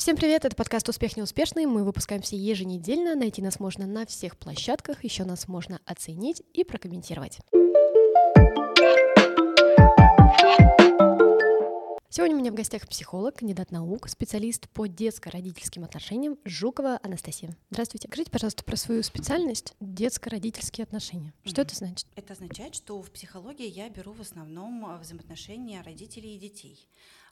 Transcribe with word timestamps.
Всем 0.00 0.16
привет, 0.16 0.46
это 0.46 0.56
подкаст 0.56 0.88
«Успех 0.88 1.18
неуспешный». 1.18 1.66
Мы 1.66 1.84
выпускаемся 1.84 2.34
еженедельно. 2.34 3.14
Найти 3.14 3.42
нас 3.42 3.60
можно 3.60 3.86
на 3.86 4.06
всех 4.06 4.38
площадках. 4.38 5.04
Еще 5.04 5.24
нас 5.24 5.46
можно 5.46 5.78
оценить 5.84 6.42
и 6.54 6.64
прокомментировать. 6.64 7.40
Сегодня 12.08 12.34
у 12.34 12.38
меня 12.38 12.50
в 12.50 12.54
гостях 12.54 12.88
психолог, 12.88 13.36
кандидат 13.36 13.72
наук, 13.72 14.08
специалист 14.08 14.70
по 14.70 14.86
детско-родительским 14.86 15.84
отношениям 15.84 16.38
Жукова 16.46 16.98
Анастасия. 17.02 17.54
Здравствуйте. 17.70 18.08
Скажите, 18.08 18.30
пожалуйста, 18.30 18.64
про 18.64 18.76
свою 18.76 19.02
специальность 19.02 19.74
детско-родительские 19.80 20.84
отношения. 20.84 21.34
Что 21.44 21.60
mm-hmm. 21.60 21.64
это 21.66 21.74
значит? 21.76 22.06
Это 22.16 22.32
означает, 22.32 22.74
что 22.74 23.02
в 23.02 23.10
психологии 23.10 23.68
я 23.68 23.90
беру 23.90 24.12
в 24.12 24.22
основном 24.22 24.98
взаимоотношения 24.98 25.82
родителей 25.82 26.36
и 26.36 26.38
детей. 26.38 26.88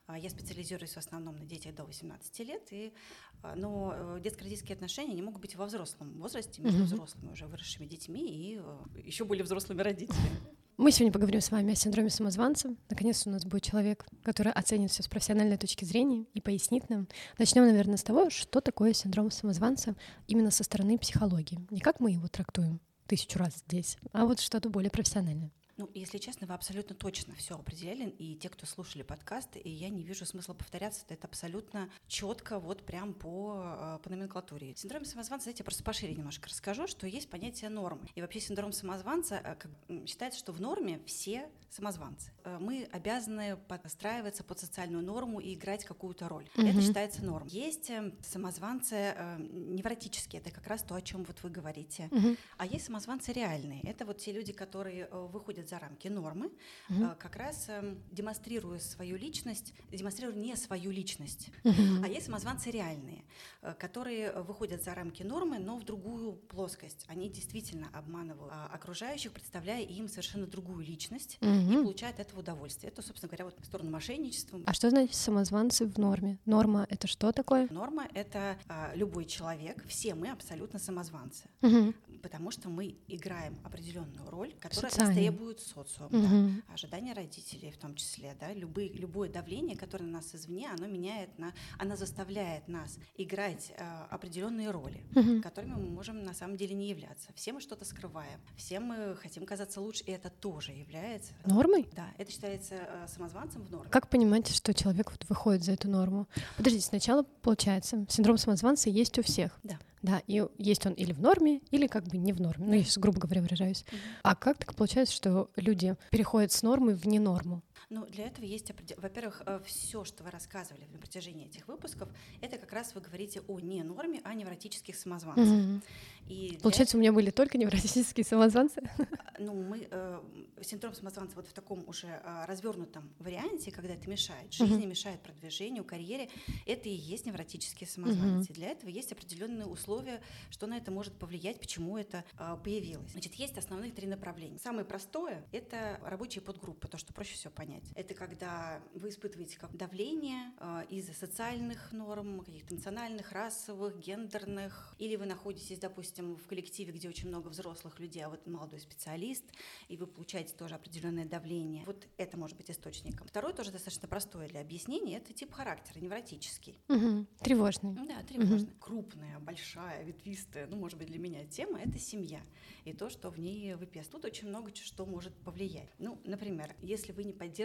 А, 0.08 0.16
я 0.16 0.30
специализируюсь 0.30 0.94
в 0.94 0.96
основном 0.96 1.36
на 1.36 1.44
детях 1.44 1.74
до 1.74 1.84
18 1.84 2.38
лет, 2.40 2.62
и, 2.70 2.94
а, 3.42 3.54
но 3.54 3.92
э, 3.94 4.20
детско-родительские 4.22 4.74
отношения 4.74 5.12
не 5.12 5.20
могут 5.20 5.42
быть 5.42 5.54
во 5.54 5.66
взрослом 5.66 6.18
возрасте 6.18 6.62
между 6.62 6.78
mm-hmm. 6.78 6.84
взрослыми, 6.84 7.30
уже 7.30 7.46
выросшими 7.46 7.84
детьми 7.84 8.26
и 8.26 8.58
э, 8.58 9.00
еще 9.04 9.26
более 9.26 9.44
взрослыми 9.44 9.82
родителями. 9.82 10.40
Мы 10.78 10.92
сегодня 10.92 11.12
поговорим 11.12 11.42
с 11.42 11.50
вами 11.50 11.72
о 11.72 11.74
синдроме 11.74 12.08
самозванца. 12.08 12.74
Наконец-то 12.88 13.28
у 13.28 13.32
нас 13.32 13.44
будет 13.44 13.64
человек, 13.64 14.06
который 14.22 14.50
оценит 14.50 14.90
все 14.90 15.02
с 15.02 15.08
профессиональной 15.08 15.58
точки 15.58 15.84
зрения 15.84 16.24
и 16.32 16.40
пояснит 16.40 16.88
нам. 16.88 17.06
Начнем, 17.36 17.66
наверное, 17.66 17.98
с 17.98 18.02
того, 18.02 18.30
что 18.30 18.62
такое 18.62 18.94
синдром 18.94 19.30
самозванца 19.30 19.94
именно 20.26 20.50
со 20.50 20.64
стороны 20.64 20.96
психологии. 20.96 21.66
Не 21.68 21.80
как 21.80 22.00
мы 22.00 22.12
его 22.12 22.28
трактуем 22.28 22.80
тысячу 23.08 23.38
раз 23.38 23.58
здесь, 23.66 23.98
а 24.12 24.24
вот 24.24 24.40
что-то 24.40 24.70
более 24.70 24.90
профессиональное. 24.90 25.50
Ну, 25.78 25.88
если 25.94 26.18
честно, 26.18 26.48
вы 26.48 26.54
абсолютно 26.54 26.96
точно 26.96 27.36
все 27.36 27.54
определили, 27.54 28.10
и 28.10 28.34
те, 28.34 28.48
кто 28.48 28.66
слушали 28.66 29.02
подкасты, 29.04 29.60
и 29.60 29.70
я 29.70 29.88
не 29.90 30.02
вижу 30.02 30.26
смысла 30.26 30.52
повторяться, 30.52 31.04
это 31.08 31.28
абсолютно 31.28 31.88
четко, 32.08 32.58
вот 32.58 32.84
прям 32.84 33.14
по, 33.14 33.62
э, 33.62 33.98
по 34.02 34.10
номенклатуре. 34.10 34.74
Синдром 34.74 35.04
самозванца, 35.04 35.44
знаете, 35.44 35.60
я 35.60 35.64
просто 35.64 35.84
пошире 35.84 36.16
немножко 36.16 36.48
расскажу, 36.48 36.88
что 36.88 37.06
есть 37.06 37.30
понятие 37.30 37.70
нормы. 37.70 38.08
И 38.16 38.20
вообще 38.20 38.40
синдром 38.40 38.72
самозванца 38.72 39.36
э, 39.36 39.54
как, 39.54 39.70
считается, 40.06 40.40
что 40.40 40.52
в 40.52 40.60
норме 40.60 41.00
все 41.06 41.48
самозванцы. 41.70 42.32
Э, 42.42 42.58
мы 42.58 42.88
обязаны 42.90 43.56
подстраиваться 43.56 44.42
под 44.42 44.58
социальную 44.58 45.04
норму 45.04 45.38
и 45.38 45.54
играть 45.54 45.84
какую-то 45.84 46.28
роль. 46.28 46.48
Угу. 46.56 46.66
Это 46.66 46.82
считается 46.82 47.24
нормой. 47.24 47.50
Есть 47.50 47.92
самозванцы 48.22 49.14
невротические, 49.38 50.40
это 50.40 50.50
как 50.50 50.66
раз 50.66 50.82
то, 50.82 50.96
о 50.96 51.02
чем 51.02 51.22
вот 51.22 51.40
вы 51.44 51.50
говорите. 51.50 52.08
Угу. 52.10 52.36
А 52.56 52.66
есть 52.66 52.86
самозванцы 52.86 53.32
реальные. 53.32 53.82
Это 53.82 54.04
вот 54.04 54.18
те 54.18 54.32
люди, 54.32 54.52
которые 54.52 55.06
выходят 55.06 55.67
за 55.68 55.78
рамки 55.78 56.08
нормы, 56.08 56.50
угу. 56.88 57.10
как 57.18 57.36
раз 57.36 57.66
эм, 57.68 58.02
демонстрируя 58.10 58.78
свою 58.78 59.16
личность, 59.16 59.74
демонстрируя 59.90 60.34
не 60.34 60.56
свою 60.56 60.90
личность. 60.90 61.50
Угу. 61.64 62.04
А 62.04 62.08
есть 62.08 62.26
самозванцы 62.26 62.70
реальные, 62.70 63.24
э, 63.62 63.74
которые 63.78 64.32
выходят 64.42 64.82
за 64.82 64.94
рамки 64.94 65.22
нормы, 65.22 65.58
но 65.58 65.76
в 65.76 65.84
другую 65.84 66.32
плоскость. 66.32 67.04
Они 67.08 67.28
действительно 67.28 67.88
обманывают 67.92 68.52
а, 68.52 68.70
окружающих, 68.72 69.32
представляя 69.32 69.82
им 69.82 70.08
совершенно 70.08 70.46
другую 70.46 70.84
личность 70.84 71.38
угу. 71.40 71.50
и 71.50 71.74
получают 71.74 72.18
это 72.18 72.38
удовольствие. 72.38 72.90
Это, 72.90 73.02
собственно 73.02 73.28
говоря, 73.28 73.46
вот 73.46 73.58
в 73.60 73.64
сторону 73.64 73.90
мошенничества. 73.90 74.60
А 74.66 74.72
что 74.72 74.90
значит 74.90 75.14
самозванцы 75.14 75.86
в 75.86 75.98
норме? 75.98 76.38
Норма— 76.44 76.86
это 76.90 77.06
что 77.06 77.32
такое? 77.32 77.68
Норма— 77.70 78.06
это 78.14 78.58
а, 78.68 78.92
любой 78.94 79.24
человек, 79.24 79.84
все 79.86 80.14
мы 80.14 80.30
абсолютно 80.30 80.78
самозванцы, 80.78 81.44
угу. 81.62 81.94
Потому 82.18 82.50
что 82.50 82.68
мы 82.68 82.96
играем 83.08 83.58
определенную 83.64 84.28
роль, 84.30 84.54
которая 84.60 84.90
Социальный. 84.90 85.14
требует 85.14 85.60
социум, 85.60 86.06
угу. 86.06 86.62
да, 86.66 86.72
ожидания 86.74 87.12
родителей 87.12 87.70
в 87.70 87.78
том 87.78 87.94
числе, 87.94 88.36
да, 88.40 88.52
любые, 88.52 88.90
любое 88.92 89.28
давление, 89.28 89.76
которое 89.76 90.04
на 90.04 90.18
нас 90.18 90.34
извне, 90.34 90.70
оно 90.70 90.86
меняет, 90.86 91.38
на, 91.38 91.52
оно 91.78 91.96
заставляет 91.96 92.68
нас 92.68 92.98
играть 93.16 93.72
э, 93.76 94.04
определенные 94.10 94.70
роли, 94.70 95.04
угу. 95.14 95.40
которыми 95.42 95.74
мы 95.74 95.90
можем 95.90 96.22
на 96.22 96.34
самом 96.34 96.56
деле 96.56 96.74
не 96.74 96.88
являться. 96.88 97.32
Все 97.34 97.52
мы 97.52 97.60
что-то 97.60 97.84
скрываем, 97.84 98.40
все 98.56 98.80
мы 98.80 99.16
хотим 99.16 99.46
казаться 99.46 99.80
лучше, 99.80 100.04
и 100.04 100.10
это 100.10 100.30
тоже 100.30 100.72
является 100.72 101.32
нормой. 101.44 101.88
Да, 101.94 102.08
это 102.18 102.30
считается 102.30 102.74
э, 102.74 103.06
самозванцем 103.08 103.62
в 103.62 103.70
норме. 103.70 103.90
Как 103.90 104.08
понимаете, 104.08 104.52
что 104.52 104.74
человек 104.74 105.10
вот 105.10 105.24
выходит 105.28 105.64
за 105.64 105.72
эту 105.72 105.88
норму? 105.88 106.26
Подождите, 106.56 106.84
сначала 106.84 107.24
получается, 107.42 108.04
синдром 108.08 108.36
самозванца 108.36 108.90
есть 108.90 109.18
у 109.18 109.22
всех. 109.22 109.58
Да. 109.62 109.78
Да, 110.02 110.22
и 110.26 110.44
есть 110.58 110.86
он 110.86 110.92
или 110.92 111.12
в 111.12 111.20
норме, 111.20 111.60
или 111.70 111.86
как 111.86 112.04
бы 112.04 112.16
не 112.16 112.32
в 112.32 112.40
норме. 112.40 112.66
Ну, 112.66 112.72
я 112.74 112.84
сейчас, 112.84 112.98
грубо 112.98 113.18
говоря, 113.18 113.42
выражаюсь. 113.42 113.84
Mm-hmm. 113.88 113.98
А 114.22 114.34
как 114.34 114.58
так 114.58 114.74
получается, 114.74 115.14
что 115.14 115.50
люди 115.56 115.96
переходят 116.10 116.52
с 116.52 116.62
нормы 116.62 116.94
в 116.94 117.06
не 117.06 117.18
норму? 117.18 117.62
Ну, 117.90 118.06
для 118.06 118.26
этого 118.26 118.44
есть, 118.44 118.72
во-первых, 118.96 119.42
э, 119.46 119.60
все, 119.64 120.04
что 120.04 120.24
вы 120.24 120.30
рассказывали 120.30 120.86
на 120.92 120.98
протяжении 120.98 121.46
этих 121.46 121.68
выпусков, 121.68 122.08
это 122.40 122.58
как 122.58 122.72
раз 122.72 122.94
вы 122.94 123.00
говорите 123.00 123.42
о 123.48 123.60
не 123.60 123.82
норме, 123.82 124.20
а 124.24 124.34
невротических 124.34 124.96
самозванцах. 124.96 125.46
Mm-hmm. 125.46 125.82
И 126.28 126.58
Получается, 126.62 126.92
для... 126.92 126.98
у 126.98 127.00
меня 127.00 127.12
были 127.12 127.30
только 127.30 127.58
невротические 127.58 128.24
самозванцы? 128.24 128.82
Ну, 129.40 129.54
мы 129.54 129.86
э, 129.88 130.20
синдром 130.62 130.94
самозванца 130.94 131.36
вот 131.36 131.46
в 131.46 131.52
таком 131.52 131.88
уже 131.88 132.08
э, 132.08 132.44
развернутом 132.46 133.08
варианте, 133.20 133.70
когда 133.70 133.94
это 133.94 134.10
мешает 134.10 134.52
жизни, 134.52 134.82
mm-hmm. 134.82 134.86
мешает 134.86 135.22
продвижению, 135.22 135.84
карьере, 135.84 136.28
это 136.66 136.88
и 136.88 136.92
есть 136.92 137.24
невротические 137.24 137.86
самозванцы. 137.86 138.50
Mm-hmm. 138.50 138.54
Для 138.54 138.70
этого 138.70 138.90
есть 138.90 139.12
определенные 139.12 139.66
условия, 139.66 140.20
что 140.50 140.66
на 140.66 140.76
это 140.76 140.90
может 140.90 141.14
повлиять, 141.14 141.60
почему 141.60 141.96
это 141.96 142.24
э, 142.36 142.56
появилось. 142.64 143.12
Значит, 143.12 143.34
есть 143.34 143.56
основные 143.56 143.92
три 143.92 144.08
направления. 144.08 144.58
Самое 144.58 144.84
простое— 144.84 145.46
это 145.52 146.00
рабочие 146.02 146.42
подгруппы, 146.42 146.88
то, 146.88 146.98
что 146.98 147.12
проще 147.12 147.34
все 147.34 147.50
понять. 147.50 147.67
Это 147.94 148.14
когда 148.14 148.80
вы 148.94 149.10
испытываете 149.10 149.58
как 149.58 149.76
давление 149.76 150.52
э, 150.58 150.84
из-за 150.90 151.12
социальных 151.12 151.92
норм, 151.92 152.40
каких-то 152.40 152.74
национальных, 152.74 153.32
расовых, 153.32 153.98
гендерных, 153.98 154.94
или 154.98 155.16
вы 155.16 155.26
находитесь, 155.26 155.78
допустим, 155.78 156.36
в 156.36 156.46
коллективе, 156.46 156.92
где 156.92 157.08
очень 157.08 157.28
много 157.28 157.48
взрослых 157.48 157.98
людей, 157.98 158.24
а 158.24 158.30
вот 158.30 158.46
молодой 158.46 158.80
специалист, 158.80 159.44
и 159.88 159.96
вы 159.96 160.06
получаете 160.06 160.54
тоже 160.54 160.74
определенное 160.74 161.26
давление. 161.26 161.84
Вот 161.84 162.06
это 162.16 162.36
может 162.36 162.56
быть 162.56 162.70
источником. 162.70 163.26
Второе 163.26 163.52
тоже 163.52 163.70
достаточно 163.70 164.08
простое 164.08 164.48
для 164.48 164.60
объяснения, 164.60 165.18
это 165.18 165.32
тип 165.32 165.52
характера, 165.52 166.00
невротический. 166.00 166.80
Угу. 166.88 167.26
Тревожный. 167.40 167.94
Да, 168.06 168.22
тревожный. 168.22 168.70
Угу. 168.70 168.78
Крупная, 168.80 169.38
большая, 169.38 170.04
ветвистая, 170.04 170.66
ну, 170.66 170.76
может 170.76 170.98
быть, 170.98 171.08
для 171.08 171.18
меня 171.18 171.44
тема— 171.46 171.80
это 171.82 171.98
семья 171.98 172.40
и 172.84 172.92
то, 172.92 173.10
что 173.10 173.30
в 173.30 173.38
ней 173.38 173.74
выписано. 173.74 174.12
Тут 174.12 174.24
очень 174.24 174.48
много 174.48 174.74
что 174.74 175.06
может 175.06 175.34
повлиять. 175.44 175.88
Ну, 175.98 176.20
например, 176.24 176.74
если 176.82 177.12
вы 177.12 177.24
не 177.24 177.32
поддерживаете 177.32 177.57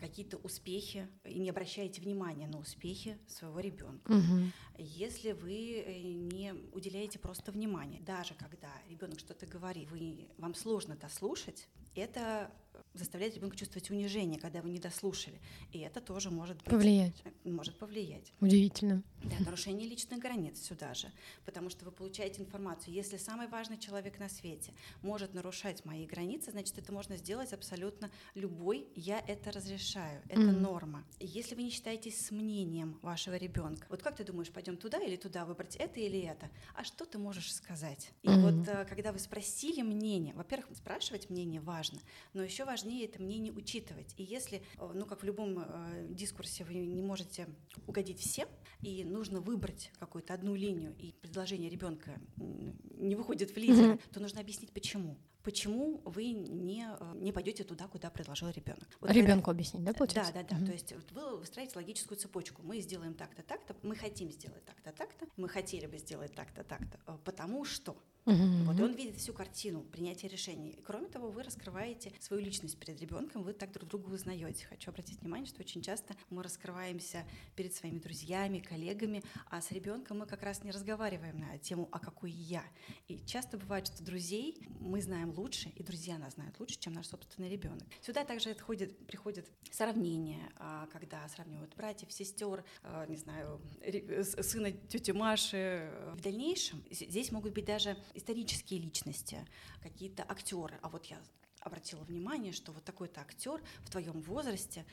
какие-то 0.00 0.36
успехи 0.38 1.08
и 1.24 1.38
не 1.38 1.50
обращаете 1.50 2.00
внимания 2.00 2.46
на 2.46 2.58
успехи 2.58 3.18
своего 3.26 3.60
ребенка, 3.60 4.10
угу. 4.10 4.50
Если 4.82 5.32
вы 5.32 5.82
э, 5.84 6.02
не 6.02 6.54
уделяете 6.72 7.18
просто 7.18 7.52
внимания, 7.52 8.00
даже 8.00 8.34
когда 8.34 8.70
ребенок 8.88 9.18
что-то 9.18 9.46
говорит, 9.46 9.90
вы, 9.90 10.28
вам 10.38 10.54
сложно 10.54 10.96
дослушать, 10.96 11.68
это 11.94 12.50
заставляет 12.94 13.34
ребенка 13.34 13.56
чувствовать 13.56 13.90
унижение, 13.90 14.38
когда 14.38 14.60
вы 14.60 14.70
не 14.70 14.78
дослушали. 14.78 15.40
И 15.72 15.78
это 15.78 16.00
тоже 16.00 16.30
может 16.30 16.56
быть, 16.58 16.66
повлиять. 16.66 17.22
Может 17.44 17.78
повлиять. 17.78 18.32
Удивительно. 18.40 19.02
Да, 19.22 19.36
нарушение 19.44 19.88
личных 19.88 20.18
границ 20.18 20.60
сюда 20.60 20.92
же, 20.94 21.10
потому 21.44 21.70
что 21.70 21.84
вы 21.84 21.90
получаете 21.90 22.42
информацию. 22.42 22.92
Если 22.92 23.16
самый 23.16 23.46
важный 23.46 23.78
человек 23.78 24.18
на 24.18 24.28
свете 24.28 24.72
может 25.00 25.32
нарушать 25.32 25.84
мои 25.84 26.06
границы, 26.06 26.50
значит, 26.50 26.76
это 26.78 26.92
можно 26.92 27.16
сделать 27.16 27.52
абсолютно 27.52 28.10
любой. 28.34 28.86
Я 28.94 29.22
это 29.26 29.52
разрешаю. 29.52 30.22
Это 30.28 30.40
mm. 30.40 30.58
норма. 30.58 31.04
Если 31.18 31.54
вы 31.54 31.62
не 31.62 31.70
считаетесь 31.70 32.26
с 32.26 32.30
мнением 32.30 32.98
вашего 33.00 33.36
ребенка, 33.36 33.86
вот 33.88 34.02
как 34.02 34.16
ты 34.16 34.24
думаешь, 34.24 34.50
пойдем 34.50 34.71
туда 34.76 34.98
или 34.98 35.16
туда, 35.16 35.44
выбрать 35.44 35.76
это 35.76 36.00
или 36.00 36.20
это? 36.20 36.50
А 36.74 36.84
что 36.84 37.04
ты 37.04 37.18
можешь 37.18 37.54
сказать? 37.54 38.12
И 38.22 38.28
mm. 38.28 38.40
вот 38.40 38.68
э, 38.68 38.84
когда 38.84 39.12
вы 39.12 39.18
спросили 39.18 39.82
мнение, 39.82 40.34
во-первых, 40.34 40.76
спрашивать 40.76 41.30
мнение 41.30 41.60
важно, 41.60 42.00
но 42.32 42.42
еще 42.42 42.64
важнее 42.64 43.06
это 43.06 43.20
мнение 43.20 43.52
учитывать. 43.52 44.14
И 44.16 44.22
если, 44.22 44.62
э, 44.78 44.90
ну, 44.94 45.06
как 45.06 45.22
в 45.22 45.24
любом 45.24 45.58
э, 45.58 46.06
дискурсе, 46.10 46.64
вы 46.64 46.74
не 46.74 47.02
можете 47.02 47.48
угодить 47.86 48.20
всем, 48.20 48.48
и 48.80 49.04
нужно 49.04 49.40
выбрать 49.40 49.92
какую-то 49.98 50.34
одну 50.34 50.54
линию, 50.54 50.94
и 50.98 51.12
предложение 51.12 51.70
ребенка 51.70 52.20
не 52.36 53.14
выходит 53.14 53.50
в 53.50 53.56
лидер, 53.56 53.92
mm-hmm. 53.92 54.00
то 54.12 54.20
нужно 54.20 54.40
объяснить, 54.40 54.72
почему 54.72 55.16
почему 55.42 56.00
вы 56.04 56.32
не, 56.32 56.86
э, 56.98 57.12
не 57.16 57.32
пойдете 57.32 57.64
туда, 57.64 57.88
куда 57.88 58.10
предложил 58.10 58.48
ребенок. 58.50 58.88
Вот 59.00 59.10
Ребенку 59.10 59.46
когда... 59.46 59.50
объяснить, 59.52 59.84
да, 59.84 59.92
получается? 59.92 60.32
Да, 60.32 60.42
да, 60.42 60.48
да. 60.50 60.56
Угу. 60.56 60.66
То 60.66 60.72
есть 60.72 60.94
вы 61.10 61.36
выстраиваете 61.38 61.78
логическую 61.78 62.18
цепочку. 62.18 62.62
Мы 62.62 62.80
сделаем 62.80 63.14
так-то, 63.14 63.42
так-то, 63.42 63.76
мы 63.82 63.96
хотим 63.96 64.30
сделать 64.30 64.64
так-то, 64.64 64.92
так-то, 64.92 65.26
мы 65.36 65.48
хотели 65.48 65.86
бы 65.86 65.98
сделать 65.98 66.34
так-то, 66.34 66.64
так-то, 66.64 66.98
потому 67.24 67.64
что 67.64 67.96
Мгм. 68.24 68.64
Вот, 68.66 68.78
и 68.78 68.82
он 68.82 68.92
видит 68.92 69.16
всю 69.16 69.32
картину 69.32 69.80
принятия 69.80 70.28
решений. 70.28 70.78
Кроме 70.84 71.08
того, 71.08 71.30
вы 71.30 71.42
раскрываете 71.42 72.12
свою 72.20 72.42
личность 72.42 72.78
перед 72.78 73.00
ребенком, 73.00 73.42
вы 73.42 73.52
так 73.52 73.72
друг 73.72 73.88
друга 73.88 74.10
узнаете. 74.10 74.64
Хочу 74.66 74.90
обратить 74.90 75.20
внимание, 75.20 75.46
что 75.48 75.60
очень 75.60 75.82
часто 75.82 76.14
мы 76.30 76.44
раскрываемся 76.44 77.24
перед 77.56 77.74
своими 77.74 77.98
друзьями, 77.98 78.60
коллегами, 78.60 79.24
а 79.50 79.60
с 79.60 79.72
ребенком 79.72 80.20
мы 80.20 80.26
как 80.26 80.42
раз 80.42 80.62
не 80.62 80.70
разговариваем 80.70 81.40
на 81.40 81.58
тему 81.58 81.88
«а 81.90 81.98
какой 81.98 82.30
я?». 82.30 82.62
И 83.08 83.18
часто 83.26 83.58
бывает, 83.58 83.88
что 83.88 84.04
друзей 84.04 84.62
мы 84.78 85.02
знаем 85.02 85.31
лучше, 85.32 85.70
и 85.70 85.82
друзья 85.82 86.18
нас 86.18 86.34
знают 86.34 86.58
лучше, 86.60 86.78
чем 86.78 86.92
наш 86.92 87.06
собственный 87.08 87.48
ребенок. 87.50 87.86
Сюда 88.00 88.24
также 88.24 88.50
отходит, 88.50 89.06
приходит 89.06 89.50
сравнение, 89.70 90.50
а, 90.56 90.86
когда 90.92 91.26
сравнивают 91.28 91.74
братьев, 91.74 92.12
сестер, 92.12 92.64
а, 92.82 93.06
не 93.06 93.16
знаю, 93.16 93.60
с- 93.82 94.42
сына 94.42 94.70
тети 94.72 95.10
Маши. 95.10 95.90
В 96.14 96.20
дальнейшем 96.20 96.84
здесь 96.90 97.32
могут 97.32 97.52
быть 97.54 97.64
даже 97.64 97.96
исторические 98.14 98.80
личности, 98.80 99.46
какие-то 99.82 100.22
актеры. 100.28 100.78
А 100.82 100.88
вот 100.88 101.06
я 101.06 101.20
обратила 101.60 102.02
внимание, 102.02 102.52
что 102.52 102.72
вот 102.72 102.84
такой-то 102.84 103.20
актер 103.20 103.62
в 103.84 103.90
твоем 103.90 104.20
возрасте 104.22 104.84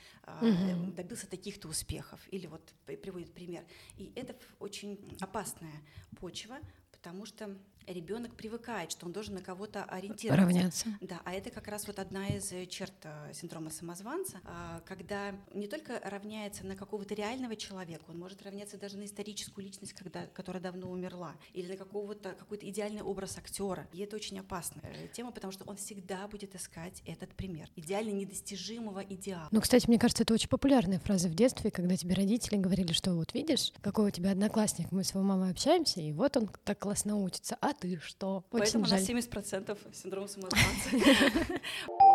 Мгм. 0.42 0.94
добился 0.94 1.28
таких-то 1.28 1.68
успехов. 1.68 2.22
Или 2.32 2.46
вот 2.48 2.74
приводит 2.86 3.34
пример. 3.34 3.66
И 3.98 4.12
это 4.16 4.36
очень 4.60 5.18
опасная 5.20 5.74
почва, 6.20 6.60
потому 6.92 7.26
что 7.26 7.56
ребенок 7.94 8.36
привыкает, 8.36 8.92
что 8.92 9.06
он 9.06 9.12
должен 9.12 9.36
на 9.36 9.42
кого-то 9.42 9.84
ориентироваться. 9.84 10.46
Равняться. 10.46 10.88
Да, 11.02 11.22
а 11.26 11.34
это 11.34 11.50
как 11.50 11.68
раз 11.68 11.88
вот 11.88 12.00
одна 12.00 12.28
из 12.28 12.52
э, 12.52 12.66
черт 12.66 12.94
э, 13.04 13.34
синдрома 13.34 13.70
самозванца, 13.70 14.40
а, 14.44 14.82
когда 14.86 15.36
не 15.54 15.68
только 15.68 16.00
равняется 16.04 16.66
на 16.66 16.76
какого-то 16.76 17.14
реального 17.14 17.56
человека, 17.56 18.04
он 18.08 18.20
может 18.20 18.42
равняться 18.44 18.78
даже 18.78 18.98
на 18.98 19.06
историческую 19.06 19.66
личность, 19.66 19.94
когда, 19.94 20.28
которая 20.28 20.62
давно 20.62 20.90
умерла, 20.90 21.36
или 21.54 21.72
на 21.72 21.78
какого-то 21.78 22.34
какой-то 22.34 22.70
идеальный 22.70 23.02
образ 23.02 23.38
актера. 23.38 23.88
И 23.94 24.00
это 24.02 24.16
очень 24.16 24.40
опасная 24.40 24.84
э, 24.84 25.08
тема, 25.12 25.32
потому 25.32 25.52
что 25.52 25.66
он 25.66 25.78
всегда 25.78 26.28
будет 26.28 26.56
искать 26.56 27.02
этот 27.06 27.34
пример, 27.34 27.70
идеально 27.76 28.12
недостижимого 28.12 29.04
идеала. 29.10 29.48
Ну, 29.52 29.62
кстати, 29.62 29.88
мне 29.88 30.00
кажется, 30.00 30.24
это 30.24 30.34
очень 30.34 30.50
популярная 30.50 31.00
фраза 31.00 31.28
в 31.28 31.34
детстве, 31.34 31.72
когда 31.72 31.96
тебе 31.96 32.14
родители 32.14 32.58
говорили, 32.58 32.94
что 32.94 33.14
вот 33.14 33.34
видишь, 33.34 33.74
какой 33.82 34.10
у 34.10 34.12
тебя 34.12 34.32
одноклассник, 34.32 34.92
мы 34.92 35.04
с 35.04 35.12
его 35.12 35.24
мамой 35.24 35.52
общаемся, 35.52 36.02
и 36.02 36.12
вот 36.12 36.38
он 36.38 36.50
так 36.64 36.79
классно 36.80 37.18
учится, 37.18 37.58
а 37.62 37.74
ты 37.74 38.00
что? 38.04 38.44
Очень 38.52 38.60
Поэтому 38.60 38.84
у 38.86 38.88
жаль. 38.88 39.00
нас 39.00 39.10
70% 39.10 39.78
синдрома 39.94 40.28
самозванца. 40.28 40.90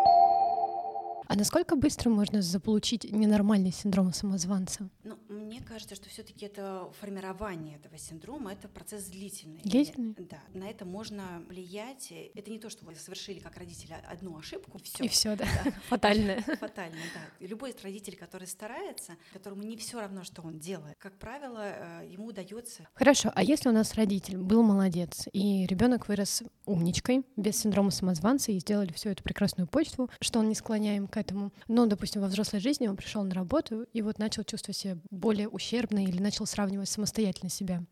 А 1.27 1.35
насколько 1.35 1.75
быстро 1.75 2.09
можно 2.09 2.41
заполучить 2.41 3.03
ненормальный 3.11 3.71
синдром 3.71 4.13
самозванца? 4.13 4.89
Ну, 5.03 5.17
мне 5.27 5.61
кажется, 5.61 5.95
что 5.95 6.09
все-таки 6.09 6.45
это 6.45 6.89
формирование 6.99 7.77
этого 7.77 7.97
синдрома, 7.97 8.53
это 8.53 8.67
процесс 8.67 9.05
длительный. 9.05 9.59
Длительный? 9.63 10.13
И, 10.13 10.23
Да, 10.23 10.39
на 10.53 10.69
это 10.69 10.85
можно 10.85 11.43
влиять. 11.47 12.13
Это 12.33 12.51
не 12.51 12.59
то, 12.59 12.69
что 12.69 12.85
вы 12.85 12.95
совершили 12.95 13.39
как 13.39 13.57
родители 13.57 13.95
одну 14.07 14.37
ошибку, 14.37 14.79
все. 14.83 15.03
И 15.03 15.07
все, 15.07 15.35
да, 15.35 15.45
фатальное. 15.89 16.41
Фатально, 16.59 16.97
да. 17.13 17.21
И 17.39 17.47
любой 17.47 17.75
родитель, 17.83 18.15
который 18.15 18.47
старается, 18.47 19.13
которому 19.33 19.63
не 19.63 19.77
все 19.77 19.99
равно, 19.99 20.23
что 20.23 20.41
он 20.41 20.59
делает, 20.59 20.95
как 20.99 21.17
правило, 21.17 21.61
э, 21.63 22.07
ему 22.09 22.27
удается 22.27 22.87
Хорошо, 22.93 23.31
а 23.35 23.43
если 23.43 23.69
у 23.69 23.71
нас 23.71 23.93
родитель 23.95 24.37
был 24.37 24.63
молодец, 24.63 25.27
и 25.33 25.65
ребенок 25.65 26.07
вырос 26.07 26.43
умничкой, 26.65 27.23
без 27.35 27.57
синдрома 27.57 27.91
самозванца, 27.91 28.51
и 28.51 28.59
сделали 28.59 28.91
всю 28.91 29.09
эту 29.09 29.23
прекрасную 29.23 29.67
почву, 29.67 30.09
что 30.21 30.39
он 30.39 30.49
не 30.49 30.55
склоняем 30.55 31.07
к 31.15 31.17
этому, 31.17 31.53
но, 31.69 31.85
допустим, 31.85 32.21
во 32.21 32.27
взрослой 32.27 32.59
жизни 32.59 32.87
он 32.87 32.97
пришел 32.97 33.23
на 33.23 33.33
работу 33.33 33.85
и 33.93 34.01
вот 34.01 34.19
начал 34.19 34.43
чувствовать 34.43 34.75
себя 34.75 34.97
более 35.09 35.47
ущербно 35.47 36.03
или 36.03 36.21
начал 36.21 36.45
сравнивать 36.45 36.89
самостоятельно 36.89 37.49
себя. 37.49 37.85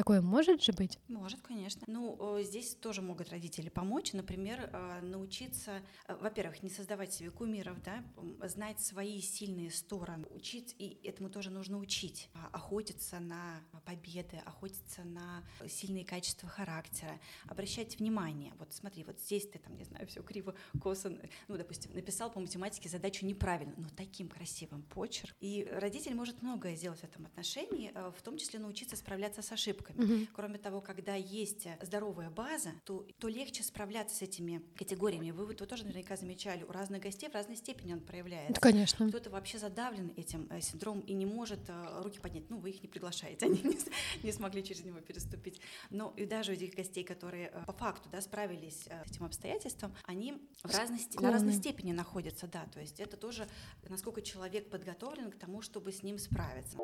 Такое 0.00 0.22
может 0.22 0.62
же 0.62 0.72
быть? 0.72 0.98
Может, 1.08 1.42
конечно. 1.42 1.82
Ну, 1.86 2.38
э, 2.38 2.42
здесь 2.42 2.74
тоже 2.74 3.02
могут 3.02 3.28
родители 3.28 3.68
помочь. 3.68 4.14
Например, 4.14 4.70
э, 4.72 5.02
научиться, 5.02 5.82
э, 6.08 6.16
во-первых, 6.18 6.62
не 6.62 6.70
создавать 6.70 7.12
себе 7.12 7.30
кумиров, 7.30 7.82
да, 7.82 8.02
знать 8.48 8.80
свои 8.80 9.20
сильные 9.20 9.70
стороны, 9.70 10.26
учить, 10.30 10.74
и 10.78 10.98
этому 11.04 11.28
тоже 11.28 11.50
нужно 11.50 11.76
учить, 11.76 12.30
а, 12.32 12.48
охотиться 12.52 13.20
на 13.20 13.60
победы, 13.84 14.38
охотиться 14.46 15.04
на 15.04 15.44
сильные 15.68 16.06
качества 16.06 16.48
характера, 16.48 17.20
обращать 17.46 17.98
внимание. 17.98 18.54
Вот 18.58 18.72
смотри, 18.72 19.04
вот 19.04 19.20
здесь 19.20 19.46
ты 19.50 19.58
там, 19.58 19.76
не 19.76 19.84
знаю, 19.84 20.06
все 20.06 20.22
криво, 20.22 20.54
косо, 20.80 21.10
ну, 21.48 21.58
допустим, 21.58 21.92
написал 21.92 22.30
по 22.30 22.40
математике 22.40 22.88
задачу 22.88 23.26
неправильно, 23.26 23.74
но 23.76 23.88
таким 23.94 24.30
красивым 24.30 24.82
почерк. 24.82 25.36
И 25.40 25.68
родитель 25.70 26.14
может 26.14 26.40
многое 26.40 26.74
сделать 26.74 27.00
в 27.00 27.04
этом 27.04 27.26
отношении, 27.26 27.92
в 28.16 28.22
том 28.22 28.38
числе 28.38 28.60
научиться 28.60 28.96
справляться 28.96 29.42
с 29.42 29.52
ошибками. 29.52 29.89
Мгм. 29.96 30.28
Кроме 30.32 30.58
того, 30.58 30.80
когда 30.80 31.14
есть 31.14 31.66
э, 31.66 31.78
здоровая 31.82 32.30
база, 32.30 32.72
то, 32.84 33.06
то 33.18 33.28
легче 33.28 33.62
справляться 33.62 34.16
с 34.16 34.22
этими 34.22 34.62
категориями. 34.76 35.30
Вы, 35.30 35.46
вот 35.46 35.60
вы 35.60 35.66
тоже 35.66 35.84
наверняка 35.84 36.16
замечали, 36.16 36.64
у 36.64 36.72
разных 36.72 37.02
гостей 37.02 37.28
в 37.28 37.34
разной 37.34 37.56
степени 37.56 37.92
он 37.92 38.00
проявляется. 38.00 38.54
Да, 38.54 38.60
конечно. 38.60 39.08
Кто-то 39.08 39.30
вообще 39.30 39.58
задавлен 39.58 40.12
этим 40.16 40.46
э, 40.50 40.60
синдромом 40.60 41.00
и 41.00 41.12
не 41.12 41.26
может 41.26 41.60
э, 41.68 42.02
руки 42.02 42.18
поднять. 42.20 42.48
Ну, 42.50 42.58
вы 42.58 42.70
их 42.70 42.82
не 42.82 42.88
приглашаете, 42.88 43.46
они 43.46 43.60
не, 43.62 43.78
не 44.22 44.32
смогли 44.32 44.62
через 44.64 44.84
него 44.84 45.00
переступить. 45.00 45.60
Но 45.90 46.12
и 46.16 46.26
даже 46.26 46.52
у 46.52 46.54
этих 46.54 46.74
гостей, 46.74 47.04
которые 47.04 47.50
по 47.66 47.72
факту 47.72 48.08
да, 48.10 48.20
справились 48.20 48.86
с 48.86 49.10
этим 49.10 49.24
обстоятельством, 49.24 49.94
они 50.04 50.34
в 50.62 50.74
разной, 50.76 51.00
на 51.20 51.32
разной 51.32 51.54
степени 51.54 51.92
находятся. 51.92 52.46
Да, 52.46 52.66
то 52.72 52.80
есть 52.80 53.00
это 53.00 53.16
тоже, 53.16 53.48
насколько 53.88 54.22
человек 54.22 54.70
подготовлен 54.70 55.30
к 55.30 55.38
тому, 55.38 55.62
чтобы 55.62 55.92
с 55.92 56.02
ним 56.02 56.18
справиться. 56.18 56.78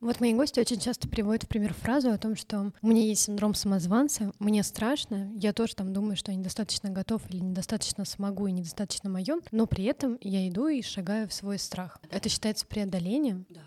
Вот 0.00 0.20
мои 0.20 0.34
гости 0.34 0.60
очень 0.60 0.78
часто 0.80 1.08
приводят 1.08 1.44
в 1.44 1.48
пример 1.48 1.74
фразу 1.74 2.10
о 2.10 2.18
том, 2.18 2.36
что 2.36 2.72
у 2.82 2.86
меня 2.86 3.02
есть 3.02 3.22
синдром 3.22 3.54
самозванца, 3.54 4.32
мне 4.38 4.62
страшно, 4.62 5.30
я 5.36 5.52
тоже 5.52 5.74
там 5.74 5.92
думаю, 5.92 6.16
что 6.16 6.30
я 6.32 6.36
недостаточно 6.38 6.90
готов 6.90 7.22
или 7.30 7.38
недостаточно 7.40 8.04
смогу 8.04 8.46
и 8.46 8.52
недостаточно 8.52 9.10
мое, 9.10 9.38
но 9.50 9.66
при 9.66 9.84
этом 9.84 10.18
я 10.20 10.48
иду 10.48 10.68
и 10.68 10.82
шагаю 10.82 11.28
в 11.28 11.32
свой 11.32 11.58
страх. 11.58 11.98
Это 12.10 12.28
считается 12.28 12.66
преодолением? 12.66 13.46
Да. 13.48 13.62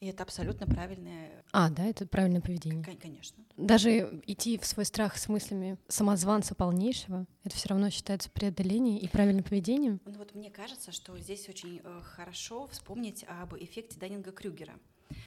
И 0.00 0.08
это 0.08 0.24
абсолютно 0.24 0.66
правильное, 0.66 1.30
А, 1.52 1.70
да, 1.70 1.84
это 1.84 2.06
правильное 2.06 2.42
поведение. 2.42 2.84
кон- 2.84 2.98
конечно. 2.98 3.42
Даже 3.56 4.20
идти 4.26 4.58
в 4.58 4.66
свой 4.66 4.84
страх 4.84 5.16
с 5.16 5.26
мыслями 5.26 5.78
самозванца 5.88 6.54
полнейшего, 6.54 7.26
это 7.44 7.56
все 7.56 7.70
равно 7.70 7.88
считается 7.88 8.30
преодолением 8.30 8.98
и 8.98 9.08
правильным 9.08 9.42
поведением. 9.42 10.00
Ну 10.04 10.12
вот 10.18 10.34
мне 10.34 10.50
кажется, 10.50 10.92
что 10.92 11.18
здесь 11.18 11.48
очень 11.48 11.80
э, 11.82 12.00
хорошо 12.04 12.66
вспомнить 12.66 13.24
об 13.26 13.54
эффекте 13.54 13.98
Даннинга-Крюгера. 13.98 14.74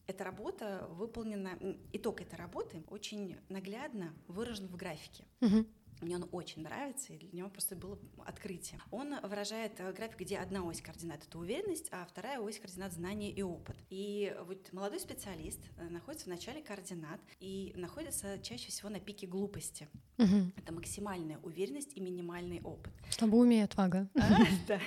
Эта 0.10 0.24
работа 0.24 0.88
выполнена, 0.90 1.52
итог 1.94 2.20
этой 2.20 2.34
работы 2.34 2.84
очень 2.88 3.38
наглядно 3.48 4.12
выражен 4.28 4.66
в 4.66 4.76
графике. 4.76 5.24
Мгм. 5.40 5.68
Мне 6.02 6.16
он 6.16 6.28
очень 6.32 6.64
нравится, 6.64 7.14
и 7.14 7.18
для 7.18 7.30
него 7.32 7.50
просто 7.50 7.76
было 7.76 8.00
открытие. 8.26 8.80
Он 8.90 9.14
выражает 9.22 9.74
э, 9.80 9.94
график, 9.94 10.22
где 10.22 10.40
одна 10.40 10.64
ось 10.64 10.82
координат— 10.82 11.24
это 11.28 11.38
уверенность, 11.38 11.90
а 11.92 12.08
вторая 12.10 12.40
ось 12.40 12.58
координат— 12.58 12.92
знание 12.94 13.30
и 13.30 13.44
опыт. 13.44 13.76
И 13.92 14.36
вот 14.48 14.74
молодой 14.74 15.00
специалист 15.00 15.60
э, 15.78 15.88
находится 15.90 16.26
в 16.26 16.30
начале 16.30 16.64
координат 16.64 17.22
и 17.40 17.72
находится 17.76 18.40
чаще 18.42 18.70
всего 18.70 18.90
на 18.90 19.00
пике 19.00 19.28
глупости. 19.28 19.88
Мгм. 20.18 20.54
Это 20.58 20.74
максимальная 20.74 21.38
уверенность 21.44 21.96
и 21.96 22.00
минимальный 22.00 22.62
опыт. 22.62 22.94
Слабоумие 23.12 23.60
и 23.60 23.64
отвага. 23.64 24.10
Да. 24.68 24.80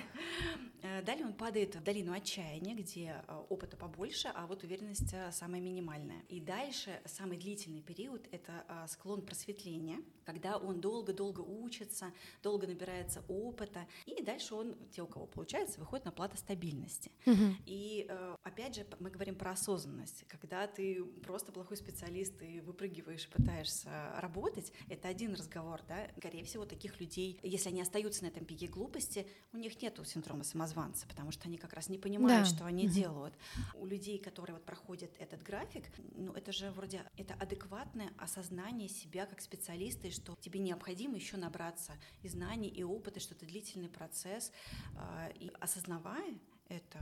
Э, 0.83 1.03
Далее 1.03 1.27
он 1.27 1.33
падает 1.33 1.77
в 1.77 1.83
долину 1.83 2.13
отчаяния, 2.13 2.75
где 2.75 3.23
э, 3.27 3.43
опыта 3.49 3.77
побольше, 3.77 4.31
а 4.35 4.47
вот 4.47 4.65
уверенность 4.65 5.13
э, 5.13 5.31
самая 5.33 5.61
минимальная. 5.61 6.23
И 6.29 6.41
дальше 6.41 7.01
самый 7.05 7.37
длительный 7.37 7.81
период— 7.81 8.27
это 8.33 8.65
склон 8.89 9.23
просветления, 9.23 9.99
когда 10.25 10.57
он 10.57 10.81
долго-долго 10.81 11.41
учится, 11.41 12.13
долго 12.43 12.67
набирается 12.67 13.25
опыта, 13.29 13.87
и 14.07 14.23
дальше 14.23 14.55
он, 14.55 14.77
те, 14.91 15.03
у 15.03 15.07
кого 15.07 15.27
получается, 15.27 15.81
выходит 15.81 16.05
на 16.05 16.13
плату 16.13 16.37
стабильности. 16.37 17.11
Мгм. 17.27 17.57
И 17.67 18.09
опять 18.43 18.77
же, 18.77 18.87
мы 19.01 19.11
говорим 19.11 19.35
про 19.35 19.53
осознанность. 19.53 20.25
Когда 20.29 20.67
ты 20.67 21.05
просто 21.25 21.53
плохой 21.53 21.77
специалист 21.77 22.41
и 22.43 22.61
выпрыгиваешь, 22.61 23.29
пытаешься 23.29 24.13
работать, 24.19 24.73
это 24.89 25.09
один 25.09 25.35
разговор, 25.35 25.81
да. 25.89 26.09
Скорее 26.19 26.45
всего, 26.45 26.65
таких 26.65 27.01
людей, 27.01 27.39
если 27.43 27.69
они 27.69 27.83
остаются 27.83 28.25
на 28.25 28.29
этом 28.29 28.45
пике 28.45 28.67
глупости, 28.67 29.27
у 29.53 29.57
них 29.57 29.81
нет 29.83 29.99
синдрома 30.05 30.45
самозванца, 30.45 30.72
потому 31.07 31.31
что 31.33 31.49
они 31.49 31.59
как 31.59 31.73
раз 31.73 31.89
не 31.89 31.99
понимают, 31.99 32.49
Да. 32.49 32.55
что 32.55 32.65
они 32.65 32.85
Мгм. 32.85 32.93
делают. 32.95 33.35
У 33.75 33.87
людей, 33.87 34.19
которые 34.19 34.55
вот 34.57 34.65
проходят 34.65 35.11
этот 35.19 35.43
график, 35.43 35.85
ну 36.15 36.33
это 36.33 36.53
же 36.53 36.71
вроде 36.71 37.05
это 37.17 37.35
адекватное 37.35 38.13
осознание 38.19 38.89
себя 38.89 39.27
как 39.27 39.41
специалиста, 39.41 40.09
и 40.09 40.11
что 40.11 40.37
тебе 40.41 40.61
необходимо 40.61 41.17
еще 41.17 41.37
набраться 41.37 41.93
и 42.23 42.29
знаний, 42.29 42.69
и 42.69 42.83
опыта, 42.83 43.21
что 43.21 43.35
это 43.35 43.47
длительный 43.47 43.89
процесс, 43.89 44.53
а, 44.97 45.29
и 45.35 45.51
осознавая 45.61 46.35
это, 46.69 46.99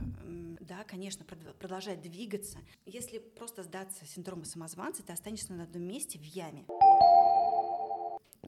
да, 0.59 0.83
конечно, 0.83 1.23
прод- 1.23 1.53
продолжать 1.53 2.01
двигаться. 2.01 2.59
Если 2.85 3.19
просто 3.19 3.63
сдаться 3.63 4.05
синдрому 4.05 4.43
самозванца, 4.43 5.01
ты 5.01 5.13
останешься 5.13 5.53
на 5.53 5.63
одном 5.63 5.83
месте 5.83 6.19
в 6.19 6.23
яме. 6.23 6.65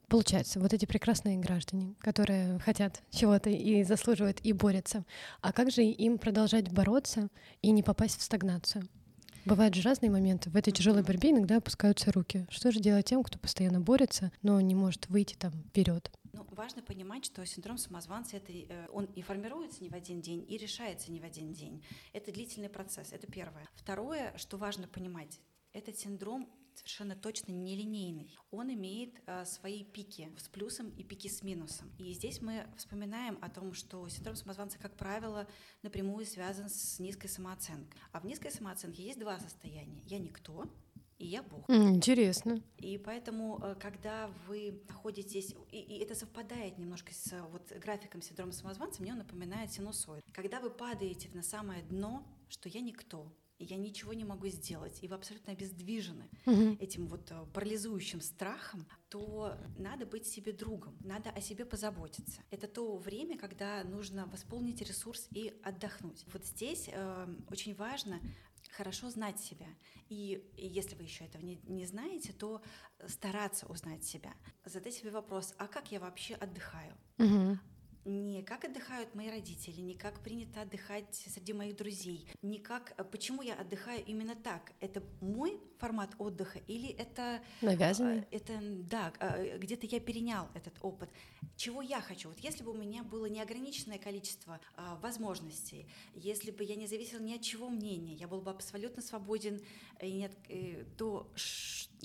Получается, 0.08 0.60
вот 0.60 0.72
эти 0.72 0.86
прекрасные 0.86 1.38
граждане, 1.38 1.94
которые 2.00 2.58
хотят 2.58 3.02
чего-то 3.10 3.50
и 3.50 3.82
заслуживают 3.84 4.38
и 4.42 4.52
борются, 4.52 5.04
а 5.40 5.52
как 5.52 5.70
же 5.70 5.82
им 5.84 6.18
продолжать 6.18 6.70
бороться 6.70 7.28
и 7.62 7.70
не 7.70 7.82
попасть 7.82 8.18
в 8.18 8.22
стагнацию? 8.22 8.88
Бывают 9.44 9.74
же 9.74 9.82
разные 9.82 10.10
моменты. 10.10 10.48
В 10.48 10.56
этой 10.56 10.72
тяжелой 10.72 11.02
борьбе 11.02 11.30
иногда 11.30 11.58
опускаются 11.58 12.10
руки. 12.10 12.46
Что 12.48 12.72
же 12.72 12.80
делать 12.80 13.04
тем, 13.04 13.22
кто 13.22 13.38
постоянно 13.38 13.78
борется, 13.78 14.32
но 14.40 14.58
не 14.60 14.74
может 14.74 15.08
выйти 15.10 15.34
там 15.34 15.52
вперед? 15.68 16.10
Ну, 16.32 16.46
важно 16.50 16.80
понимать, 16.82 17.26
что 17.26 17.44
синдром 17.44 17.76
самозванца 17.76 18.38
это 18.38 18.52
э, 18.52 18.86
он 18.90 19.04
и 19.04 19.20
формируется 19.20 19.82
не 19.82 19.90
в 19.90 19.94
один 19.94 20.22
день, 20.22 20.44
и 20.48 20.56
решается 20.56 21.12
не 21.12 21.20
в 21.20 21.24
один 21.24 21.52
день. 21.52 21.84
Это 22.14 22.32
длительный 22.32 22.70
процесс. 22.70 23.12
Это 23.12 23.26
первое. 23.26 23.68
Второе, 23.74 24.32
что 24.38 24.56
важно 24.56 24.88
понимать, 24.88 25.38
этот 25.74 25.98
синдром 25.98 26.48
совершенно 26.76 27.16
точно 27.16 27.52
нелинейный. 27.52 28.30
Он 28.50 28.72
имеет 28.72 29.20
э, 29.26 29.44
свои 29.44 29.84
пики 29.84 30.30
с 30.38 30.48
плюсом 30.48 30.90
и 30.90 31.04
пики 31.04 31.28
с 31.28 31.42
минусом. 31.42 31.92
И 31.98 32.12
здесь 32.12 32.40
мы 32.40 32.66
вспоминаем 32.76 33.38
о 33.40 33.48
том, 33.48 33.74
что 33.74 34.08
синдром 34.08 34.36
самозванца, 34.36 34.78
как 34.78 34.96
правило, 34.96 35.46
напрямую 35.82 36.26
связан 36.26 36.68
с 36.68 36.98
низкой 36.98 37.28
самооценкой. 37.28 38.00
А 38.12 38.20
в 38.20 38.24
низкой 38.24 38.50
самооценке 38.50 39.02
есть 39.02 39.18
два 39.18 39.38
состояния. 39.38 40.02
Я 40.06 40.18
никто, 40.18 40.68
и 41.18 41.26
я 41.26 41.42
Бог. 41.42 41.68
Интересно. 41.70 42.60
И 42.78 42.98
поэтому, 42.98 43.60
э, 43.62 43.76
когда 43.80 44.30
вы 44.46 44.82
находитесь, 44.88 45.54
и, 45.70 45.80
и 45.80 45.98
это 45.98 46.14
совпадает 46.14 46.78
немножко 46.78 47.14
с 47.14 47.40
вот 47.50 47.72
графиком 47.78 48.20
синдрома 48.20 48.52
самозванца, 48.52 49.00
мне 49.00 49.12
он 49.12 49.18
напоминает 49.18 49.72
синусоид. 49.72 50.24
Когда 50.32 50.60
вы 50.60 50.70
падаете 50.70 51.30
на 51.32 51.42
самое 51.42 51.82
дно, 51.82 52.26
что 52.48 52.68
я 52.68 52.80
никто, 52.80 53.32
и 53.58 53.64
я 53.64 53.76
ничего 53.76 54.12
не 54.14 54.24
могу 54.24 54.48
сделать, 54.48 54.98
и 55.02 55.08
вы 55.08 55.14
абсолютно 55.14 55.52
обездвижены 55.52 56.28
угу. 56.46 56.76
этим 56.80 57.06
вот 57.06 57.30
э, 57.30 57.46
парализующим 57.52 58.20
страхом, 58.20 58.86
то 59.08 59.56
надо 59.78 60.06
быть 60.06 60.26
себе 60.26 60.52
другом, 60.52 60.96
надо 61.00 61.30
о 61.30 61.40
себе 61.40 61.64
позаботиться. 61.64 62.42
Это 62.50 62.66
то 62.66 62.96
время, 62.96 63.38
когда 63.38 63.84
нужно 63.84 64.26
восполнить 64.26 64.80
ресурс 64.82 65.28
и 65.30 65.54
отдохнуть. 65.62 66.24
Вот 66.32 66.44
здесь 66.44 66.88
э, 66.90 67.36
очень 67.48 67.74
важно 67.74 68.20
хорошо 68.72 69.08
знать 69.10 69.38
себя. 69.38 69.68
И, 70.08 70.50
и 70.56 70.66
если 70.66 70.96
вы 70.96 71.04
еще 71.04 71.24
этого 71.24 71.42
не, 71.42 71.60
не 71.64 71.86
знаете, 71.86 72.32
то 72.32 72.60
стараться 73.06 73.66
узнать 73.66 74.04
себя. 74.04 74.34
Задать 74.64 74.94
себе 74.94 75.10
вопрос, 75.10 75.54
а 75.58 75.68
как 75.68 75.92
я 75.92 76.00
вообще 76.00 76.34
отдыхаю? 76.34 76.96
Угу 77.18 77.58
не 78.04 78.42
как 78.42 78.64
отдыхают 78.64 79.14
мои 79.14 79.30
родители, 79.30 79.80
не 79.80 79.94
как 79.94 80.20
принято 80.20 80.60
отдыхать 80.62 81.14
среди 81.14 81.52
моих 81.52 81.76
друзей, 81.76 82.28
не 82.42 82.58
как 82.58 82.94
э, 82.96 83.04
почему 83.04 83.42
я 83.42 83.54
отдыхаю 83.54 84.04
именно 84.04 84.34
так. 84.34 84.72
Это 84.80 85.02
мой 85.20 85.60
формат 85.78 86.14
отдыха 86.18 86.58
или 86.66 86.88
это 86.88 87.42
навязанный? 87.62 88.20
Э, 88.20 88.24
это 88.30 88.58
да, 88.60 89.12
э, 89.20 89.58
где-то 89.58 89.86
я 89.86 90.00
перенял 90.00 90.48
этот 90.54 90.74
опыт. 90.82 91.10
Чего 91.56 91.82
я 91.82 92.00
хочу? 92.00 92.28
Вот 92.28 92.38
если 92.40 92.62
бы 92.62 92.72
у 92.72 92.76
меня 92.76 93.02
было 93.02 93.26
неограниченное 93.26 93.98
количество 93.98 94.60
а, 94.76 94.96
возможностей, 94.96 95.86
если 96.14 96.50
бы 96.50 96.64
я 96.64 96.74
не 96.74 96.86
зависел 96.86 97.20
ни 97.20 97.34
от 97.34 97.42
чего 97.42 97.68
мнения, 97.68 98.14
я 98.14 98.26
был 98.26 98.40
бы 98.40 98.50
абсолютно 98.50 99.02
свободен, 99.02 99.60
и 100.00 100.12
нет, 100.12 100.32
то 100.96 101.30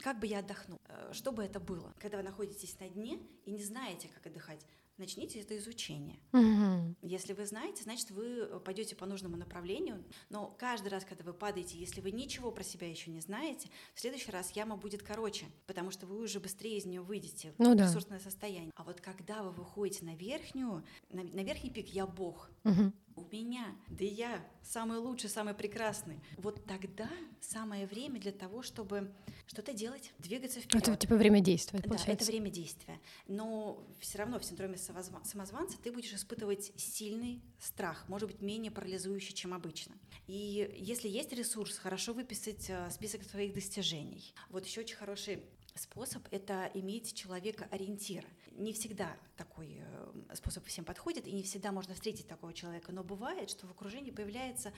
как 0.02 0.20
бы 0.20 0.28
я 0.28 0.40
отдохнул? 0.40 0.80
Что 1.12 1.32
бы 1.32 1.44
это 1.44 1.60
было? 1.60 1.94
Когда 2.00 2.18
вы 2.18 2.24
находитесь 2.24 2.80
на 2.80 2.90
дне 2.90 3.20
и 3.46 3.52
не 3.52 3.64
знаете, 3.64 4.10
как 4.14 4.28
отдыхать, 4.28 4.64
начните 5.00 5.40
это 5.40 5.58
изучение. 5.58 6.20
Угу. 6.34 6.96
Если 7.02 7.34
вы 7.34 7.46
знаете, 7.46 7.84
значит, 7.84 8.12
вы 8.12 8.60
пойдете 8.60 8.96
по 8.96 9.06
нужному 9.06 9.38
направлению. 9.38 10.04
Но 10.30 10.48
каждый 10.60 10.90
раз, 10.90 11.06
когда 11.06 11.24
вы 11.24 11.34
падаете, 11.34 11.78
если 11.78 12.02
вы 12.02 12.12
ничего 12.12 12.52
про 12.52 12.64
себя 12.64 12.90
еще 12.90 13.10
не 13.12 13.22
знаете, 13.22 13.70
в 13.94 14.00
следующий 14.00 14.32
раз 14.32 14.52
яма 14.52 14.78
будет 14.78 15.04
короче, 15.04 15.46
потому 15.66 15.92
что 15.92 16.06
вы 16.06 16.20
уже 16.22 16.40
быстрее 16.40 16.78
из 16.78 16.86
нее 16.86 17.02
выйдете 17.02 17.54
ну, 17.58 17.74
в 17.74 17.76
да. 17.76 17.86
ресурсное 17.86 18.20
состояние. 18.20 18.72
А 18.76 18.84
вот 18.84 19.02
когда 19.02 19.44
вы 19.44 19.52
выходите 19.52 20.06
на 20.06 20.16
верхнюю, 20.16 20.84
на, 21.10 21.24
на 21.24 21.44
верхний 21.44 21.72
пик, 21.72 21.88
я 21.88 22.06
Бог. 22.06 22.50
Угу 22.64 22.94
у 23.16 23.26
меня, 23.32 23.76
да 23.90 24.06
я 24.06 24.46
самый 24.64 25.00
лучший, 25.00 25.30
самый 25.30 25.54
прекрасный. 25.54 26.20
Вот 26.38 26.66
тогда 26.66 27.10
самое 27.42 27.86
время 27.86 28.20
для 28.20 28.32
того, 28.32 28.62
чтобы 28.62 29.12
что-то 29.48 29.74
делать, 29.74 30.12
двигаться 30.20 30.60
вперед. 30.60 30.88
Это 30.88 30.98
типа 30.98 31.16
время 31.16 31.42
действия, 31.42 31.80
получается. 31.80 32.08
Да, 32.08 32.14
это 32.14 32.26
время 32.26 32.50
действия. 32.50 33.00
Но 33.28 33.84
все 34.00 34.20
равно 34.20 34.40
в 34.40 34.46
синдроме 34.46 34.78
самозванца 34.78 35.78
ты 35.82 35.92
будешь 35.92 36.14
испытывать 36.14 36.72
сильный 36.76 37.42
страх, 37.60 38.06
может 38.08 38.30
быть, 38.30 38.42
менее 38.42 38.72
парализующий, 38.72 39.34
чем 39.34 39.54
обычно. 39.54 39.96
И 40.28 40.76
если 40.78 41.10
есть 41.10 41.34
ресурс, 41.34 41.78
хорошо 41.78 42.14
выписать 42.14 42.70
э, 42.70 42.90
список 42.92 43.24
своих 43.24 43.54
достижений. 43.54 44.34
Вот 44.50 44.66
еще 44.66 44.82
очень 44.82 44.96
хороший 44.96 45.44
способ— 45.80 46.28
это 46.32 46.70
иметь 46.74 47.14
человека-ориентира. 47.14 48.28
Не 48.52 48.74
всегда 48.74 49.16
такой 49.38 49.82
э, 49.82 50.36
способ 50.36 50.66
всем 50.66 50.86
подходит, 50.86 51.28
и 51.28 51.32
не 51.32 51.44
всегда 51.44 51.72
можно 51.72 51.94
встретить 51.94 52.28
такого 52.28 52.54
человека, 52.54 52.92
но 52.92 53.04
бывает, 53.04 53.50
что 53.50 53.68
в 53.68 53.72
окружении 53.72 54.12
появляется 54.12 54.74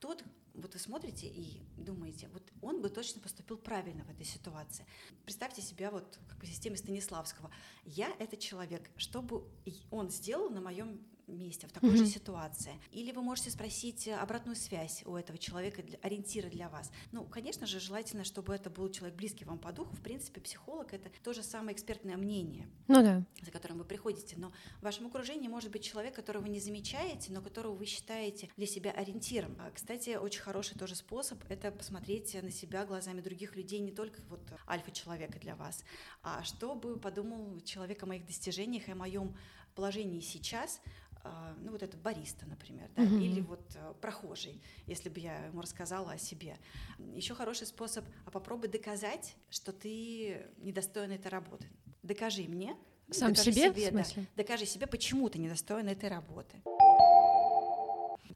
тот, 0.00 0.22
вот 0.54 0.74
вы 0.74 0.78
смотрите 0.78 1.26
и 1.26 1.62
думаете, 1.76 2.28
вот 2.28 2.42
он 2.60 2.82
бы 2.82 2.90
точно 2.90 3.20
поступил 3.20 3.56
правильно 3.56 4.04
в 4.04 4.10
этой 4.10 4.26
ситуации. 4.26 4.86
Представьте 5.24 5.62
себя 5.62 5.90
вот 5.90 6.18
как 6.28 6.42
в 6.42 6.46
системе 6.46 6.76
Станиславского. 6.76 7.50
Я— 7.84 8.14
это 8.18 8.36
человек, 8.36 8.90
что 8.96 9.22
бы 9.22 9.44
он 9.90 10.10
сделал 10.10 10.50
на 10.50 10.60
моем 10.60 11.00
месте, 11.32 11.66
в 11.66 11.72
такой 11.72 11.90
mm-hmm. 11.90 11.96
же 11.96 12.06
ситуации. 12.06 12.80
Или 12.92 13.12
вы 13.12 13.22
можете 13.22 13.50
спросить 13.50 14.08
обратную 14.08 14.56
связь 14.56 15.02
у 15.06 15.16
этого 15.16 15.38
человека, 15.38 15.82
для, 15.82 15.98
ориентиры 16.02 16.48
для 16.48 16.68
вас. 16.68 16.90
Ну, 17.12 17.24
конечно 17.24 17.66
же, 17.66 17.80
желательно, 17.80 18.24
чтобы 18.24 18.54
это 18.54 18.70
был 18.70 18.90
человек 18.90 19.16
близкий 19.16 19.44
вам 19.44 19.58
по 19.58 19.72
духу. 19.72 19.94
В 19.94 20.00
принципе, 20.00 20.40
психолог— 20.40 20.92
это 20.92 21.10
то 21.22 21.32
же 21.32 21.42
самое 21.42 21.74
экспертное 21.74 22.16
мнение, 22.16 22.68
ну, 22.88 23.02
да. 23.02 23.24
за 23.42 23.50
которым 23.50 23.78
вы 23.78 23.84
приходите. 23.84 24.36
Но 24.38 24.52
в 24.80 24.84
вашем 24.84 25.06
окружении 25.06 25.48
может 25.48 25.70
быть 25.70 25.84
человек, 25.84 26.14
которого 26.14 26.42
вы 26.42 26.48
не 26.48 26.60
замечаете, 26.60 27.32
но 27.32 27.40
которого 27.40 27.74
вы 27.74 27.86
считаете 27.86 28.48
для 28.56 28.66
себя 28.66 28.90
ориентиром. 28.92 29.56
А, 29.58 29.70
кстати, 29.70 30.16
очень 30.16 30.40
хороший 30.40 30.78
тоже 30.78 30.94
способ— 30.94 31.38
это 31.48 31.70
посмотреть 31.70 32.40
на 32.40 32.50
себя 32.50 32.84
глазами 32.84 33.20
других 33.20 33.56
людей, 33.56 33.80
не 33.80 33.92
только 33.92 34.20
вот 34.28 34.40
альфа-человека 34.68 35.38
для 35.38 35.56
вас, 35.56 35.84
а 36.22 36.42
чтобы 36.44 36.98
подумал 36.98 37.60
человек 37.60 38.02
о 38.02 38.06
моих 38.06 38.26
достижениях 38.26 38.88
и 38.88 38.92
о 38.92 38.96
моем 38.96 39.36
положении 39.76 40.20
сейчас, 40.20 40.80
а, 41.22 41.54
ну 41.60 41.72
вот 41.72 41.82
этот 41.82 42.00
бариста, 42.00 42.46
например, 42.46 42.88
да, 42.96 43.02
угу. 43.02 43.16
или 43.16 43.40
вот 43.40 43.62
э, 43.74 43.94
прохожий, 44.00 44.60
если 44.86 45.08
бы 45.08 45.20
я 45.20 45.46
ему 45.46 45.60
рассказала 45.60 46.12
о 46.12 46.18
себе. 46.18 46.56
Еще 47.14 47.34
хороший 47.34 47.66
способ, 47.66 48.04
а 48.24 48.30
попробуй 48.30 48.68
доказать, 48.68 49.36
что 49.50 49.72
ты 49.72 50.46
недостоин 50.58 51.12
этой 51.12 51.28
работы. 51.28 51.66
Докажи 52.02 52.42
мне. 52.42 52.76
Сам 53.10 53.32
докажи 53.32 53.52
себе, 53.52 53.70
себе 53.70 53.86
в 53.86 53.90
смысле? 53.90 54.22
Да, 54.22 54.42
докажи 54.42 54.66
себе, 54.66 54.86
почему 54.86 55.28
ты 55.28 55.38
недостоин 55.38 55.88
этой 55.88 56.08
работы. 56.08 56.60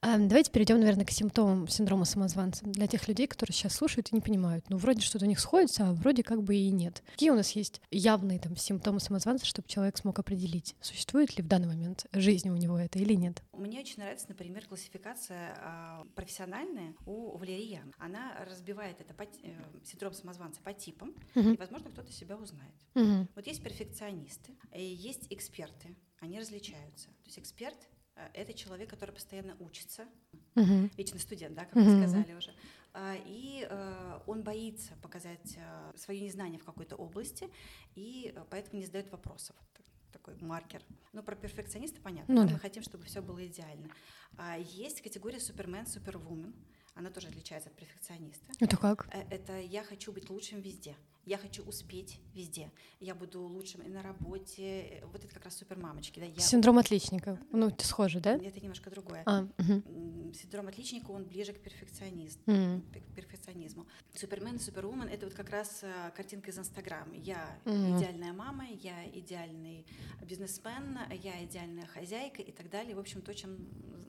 Эм, 0.02 0.28
давайте 0.28 0.50
перейдем, 0.50 0.80
наверное, 0.80 1.04
к 1.04 1.11
симптомам 1.11 1.69
синдрома 1.69 2.07
самозванца. 2.07 2.64
Для 2.64 2.87
тех 2.87 3.07
людей, 3.07 3.26
которые 3.26 3.54
сейчас 3.54 3.75
слушают 3.75 4.11
и 4.11 4.14
не 4.14 4.23
понимают, 4.23 4.64
ну, 4.71 4.78
вроде 4.78 5.02
что-то 5.02 5.26
у 5.26 5.28
них 5.28 5.38
сходится, 5.38 5.88
а 5.88 5.92
вроде 5.92 6.23
как 6.23 6.42
бы 6.42 6.57
и 6.57 6.71
нет. 6.71 7.02
Какие 7.12 7.30
у 7.30 7.35
нас 7.35 7.50
есть 7.50 7.83
явные 7.90 8.38
там 8.38 8.57
симптомы 8.57 9.00
самозванца, 9.00 9.45
чтобы 9.45 9.69
человек 9.69 9.99
смог 9.99 10.19
определить, 10.19 10.75
существует 10.80 11.37
ли 11.37 11.42
в 11.42 11.49
данный 11.49 11.66
момент 11.69 12.07
жизни 12.12 12.49
у 12.49 12.57
него 12.57 12.78
это 12.78 12.99
или 12.99 13.12
нет? 13.12 13.42
Мне 13.52 13.80
очень 13.80 13.99
нравится, 13.99 14.25
например, 14.28 14.64
классификация 14.66 15.54
э, 15.54 16.04
профессиональная 16.14 16.95
у 17.04 17.37
Валерия. 17.37 17.83
Она 17.99 18.42
разбивает 18.49 18.99
это 19.02 19.12
по, 19.12 19.25
э, 19.25 19.26
синдром 19.85 20.14
самозванца 20.14 20.62
по 20.62 20.73
типам, 20.73 21.14
uh-huh. 21.35 21.54
и, 21.54 21.57
возможно, 21.59 21.90
кто-то 21.90 22.11
себя 22.11 22.37
узнает. 22.38 22.75
Uh-huh. 22.95 23.28
Вот 23.35 23.47
есть 23.47 23.62
перфекционисты, 23.62 24.57
есть 24.75 25.26
эксперты, 25.28 25.95
они 26.21 26.38
различаются. 26.38 27.09
То 27.09 27.26
есть 27.26 27.38
эксперт 27.38 27.76
это 28.34 28.52
человек, 28.52 28.90
который 28.90 29.12
постоянно 29.12 29.56
учится, 29.60 30.06
uh-huh. 30.54 30.90
вечный 30.96 31.20
студент, 31.20 31.54
да, 31.54 31.64
как 31.64 31.76
uh-huh. 31.76 31.84
вы 31.84 32.02
сказали 32.02 32.34
уже. 32.34 32.54
А, 32.92 33.14
и 33.24 33.66
э, 33.68 34.20
он 34.26 34.42
боится 34.42 34.94
показать 35.02 35.56
э, 35.56 35.92
свое 35.96 36.20
незнание 36.20 36.58
в 36.58 36.64
какой-то 36.64 36.96
области, 36.96 37.48
и 37.94 38.34
поэтому 38.50 38.80
не 38.80 38.86
задает 38.86 39.10
вопросов 39.12 39.54
такой 40.12 40.34
маркер. 40.40 40.82
Но 41.12 41.22
про 41.22 41.36
перфекциониста 41.36 42.00
понятно. 42.00 42.34
Ну, 42.34 42.46
да. 42.46 42.54
Мы 42.54 42.58
хотим, 42.58 42.82
чтобы 42.82 43.04
все 43.04 43.22
было 43.22 43.46
идеально. 43.46 43.88
А 44.36 44.58
есть 44.58 45.02
категория 45.02 45.40
супермен, 45.40 45.86
супервумен. 45.86 46.54
Она 46.94 47.10
тоже 47.10 47.28
отличается 47.28 47.70
от 47.70 47.76
перфекциониста. 47.76 48.52
Это 48.58 48.76
как? 48.76 49.08
Это 49.30 49.58
я 49.60 49.84
хочу 49.84 50.12
быть 50.12 50.28
лучшим 50.28 50.60
везде. 50.60 50.96
Я 51.24 51.38
хочу 51.38 51.62
успеть 51.64 52.18
везде. 52.34 52.70
Я 52.98 53.14
буду 53.14 53.42
лучшим 53.42 53.82
и 53.82 53.88
на 53.88 54.02
работе. 54.02 55.02
Вот 55.12 55.24
это 55.24 55.34
как 55.34 55.44
раз 55.44 55.56
супермамочки. 55.56 56.18
Да? 56.18 56.26
Я... 56.26 56.40
Синдром 56.40 56.78
отличника. 56.78 57.38
Ну, 57.52 57.68
это 57.68 57.86
схоже, 57.86 58.20
да? 58.20 58.36
Это 58.36 58.60
немножко 58.60 58.90
другое. 58.90 59.22
А, 59.26 59.42
угу. 59.58 60.32
Синдром 60.34 60.68
отличника, 60.68 61.10
он 61.10 61.24
ближе 61.24 61.52
к 61.52 61.60
перфекционизму. 61.60 62.42
Угу. 62.46 62.82
К 62.92 63.14
перфекционизму. 63.14 63.86
Супермен 64.14 64.56
и 64.56 64.58
супервумен— 64.58 65.08
это 65.12 65.26
вот 65.26 65.34
как 65.34 65.50
раз 65.50 65.80
э, 65.82 66.10
картинка 66.16 66.50
из 66.50 66.58
Инстаграма. 66.58 67.14
Я 67.14 67.58
угу. 67.64 67.98
идеальная 67.98 68.32
мама, 68.32 68.66
я 68.82 69.08
идеальный 69.10 69.86
бизнесмен, 70.22 70.98
я 71.22 71.44
идеальная 71.44 71.86
хозяйка 71.86 72.42
и 72.42 72.52
так 72.52 72.70
далее. 72.70 72.96
В 72.96 72.98
общем, 72.98 73.22
то, 73.22 73.34
чем 73.34 73.58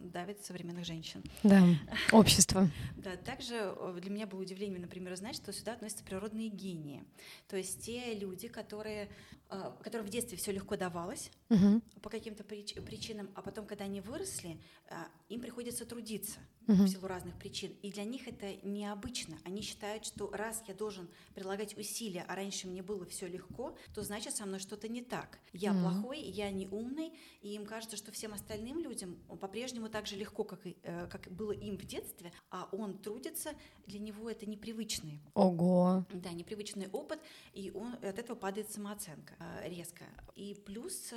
давит 0.09 0.43
современных 0.45 0.85
женщин. 0.85 1.23
Да, 1.43 1.63
общество. 2.11 2.69
Да, 2.97 3.15
также 3.17 3.55
э, 3.55 3.99
для 4.01 4.11
меня 4.11 4.27
было 4.27 4.41
удивлением, 4.41 4.81
например, 4.81 5.15
знать, 5.15 5.35
что 5.35 5.53
сюда 5.53 5.73
относятся 5.73 6.03
природные 6.03 6.49
гении. 6.49 7.03
То 7.47 7.57
есть 7.57 7.83
те 7.85 8.13
люди, 8.13 8.47
которые, 8.47 9.09
э, 9.49 9.71
которым 9.81 10.07
в 10.07 10.09
детстве 10.09 10.37
все 10.37 10.51
легко 10.51 10.77
давалось 10.77 11.31
угу. 11.51 11.81
по 12.01 12.09
каким-то 12.09 12.43
причинам, 12.43 13.29
а 13.35 13.41
потом, 13.41 13.65
когда 13.65 13.85
они 13.85 14.01
выросли, 14.01 14.59
э, 14.89 14.95
им 15.29 15.41
приходится 15.41 15.85
трудиться 15.85 16.39
угу. 16.67 16.83
в 16.83 16.87
силу 16.87 17.07
разных 17.07 17.37
причин. 17.37 17.71
И 17.81 17.91
для 17.91 18.03
них 18.03 18.27
это 18.27 18.55
необычно. 18.63 19.37
Они 19.43 19.61
считают, 19.61 20.05
что 20.05 20.29
раз 20.31 20.63
я 20.67 20.73
должен 20.73 21.09
прилагать 21.35 21.77
усилия, 21.77 22.25
а 22.27 22.35
раньше 22.35 22.67
мне 22.67 22.81
было 22.81 23.05
все 23.05 23.27
легко, 23.27 23.75
то 23.93 24.03
значит 24.03 24.35
со 24.35 24.45
мной 24.45 24.59
что-то 24.59 24.87
не 24.87 25.01
так. 25.01 25.39
Я 25.53 25.71
угу. 25.71 25.81
плохой, 25.81 26.21
я 26.21 26.49
не 26.51 26.67
умный, 26.67 27.13
и 27.41 27.53
им 27.53 27.65
кажется, 27.65 27.97
что 27.97 28.11
всем 28.11 28.33
остальным 28.33 28.79
людям 28.79 29.15
по-прежнему 29.39 29.89
так 29.89 30.07
же 30.07 30.15
легко, 30.15 30.43
как, 30.43 30.65
и, 30.65 30.77
э, 30.83 31.07
как 31.07 31.29
было 31.31 31.51
им 31.51 31.77
в 31.77 31.85
детстве, 31.85 32.31
а 32.49 32.69
он 32.71 32.97
трудится, 32.97 33.51
для 33.87 33.99
него 33.99 34.29
это 34.29 34.45
непривычный. 34.45 35.21
Ого! 35.33 36.05
Да, 36.13 36.31
непривычный 36.31 36.87
опыт, 36.87 37.19
и 37.53 37.71
он, 37.71 37.93
от 37.93 38.19
этого 38.19 38.35
падает 38.35 38.71
самооценка 38.71 39.33
э, 39.39 39.69
резко. 39.69 40.05
И 40.35 40.55
плюс, 40.65 41.11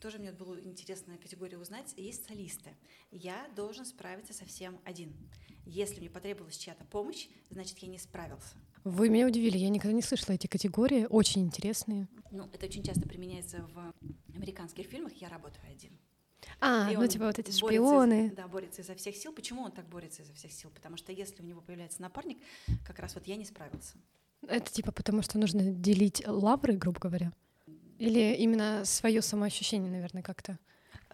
тоже 0.00 0.18
мне 0.18 0.32
было 0.32 0.60
интересная 0.60 1.18
категория 1.18 1.58
узнать, 1.58 1.94
есть 1.96 2.26
солисты. 2.26 2.70
Я 3.10 3.48
должен 3.56 3.84
справиться 3.84 4.32
со 4.32 4.44
всем 4.44 4.78
один. 4.84 5.12
Если 5.66 6.00
мне 6.00 6.10
потребовалась 6.10 6.56
чья-то 6.56 6.84
помощь, 6.84 7.28
значит, 7.50 7.78
я 7.78 7.88
не 7.88 7.98
справился. 7.98 8.54
Вы 8.84 9.08
меня 9.08 9.26
удивили, 9.26 9.56
я 9.56 9.70
никогда 9.70 9.94
не 9.94 10.02
слышала 10.02 10.34
эти 10.34 10.46
категории, 10.46 11.06
очень 11.08 11.42
интересные. 11.42 12.06
Ну, 12.30 12.48
это 12.52 12.66
очень 12.66 12.82
часто 12.82 13.08
применяется 13.08 13.66
в 13.74 13.94
американских 14.34 14.86
фильмах 14.86 15.14
«Я 15.14 15.30
работаю 15.30 15.64
один». 15.70 15.98
А, 16.60 16.90
и 16.92 16.96
ну 16.96 17.06
типа 17.06 17.26
вот 17.26 17.38
эти 17.38 17.50
шпионы. 17.50 18.26
Из, 18.26 18.32
да, 18.32 18.46
борется 18.46 18.82
изо 18.82 18.94
всех 18.94 19.16
сил. 19.16 19.32
Почему 19.32 19.62
он 19.62 19.72
так 19.72 19.88
борется 19.88 20.22
изо 20.22 20.34
всех 20.34 20.52
сил? 20.52 20.70
Потому 20.70 20.96
что 20.98 21.12
если 21.12 21.42
у 21.42 21.46
него 21.46 21.62
появляется 21.62 22.02
напарник, 22.02 22.38
как 22.86 22.98
раз 22.98 23.14
вот 23.14 23.26
я 23.26 23.36
не 23.36 23.44
справился. 23.44 23.96
Это 24.46 24.70
типа 24.70 24.92
потому, 24.92 25.22
что 25.22 25.38
нужно 25.38 25.72
делить 25.72 26.22
лавры, 26.26 26.74
грубо 26.76 27.00
говоря? 27.00 27.32
Или 27.98 28.34
именно 28.34 28.84
свое 28.84 29.22
самоощущение, 29.22 29.90
наверное, 29.90 30.22
как-то? 30.22 30.58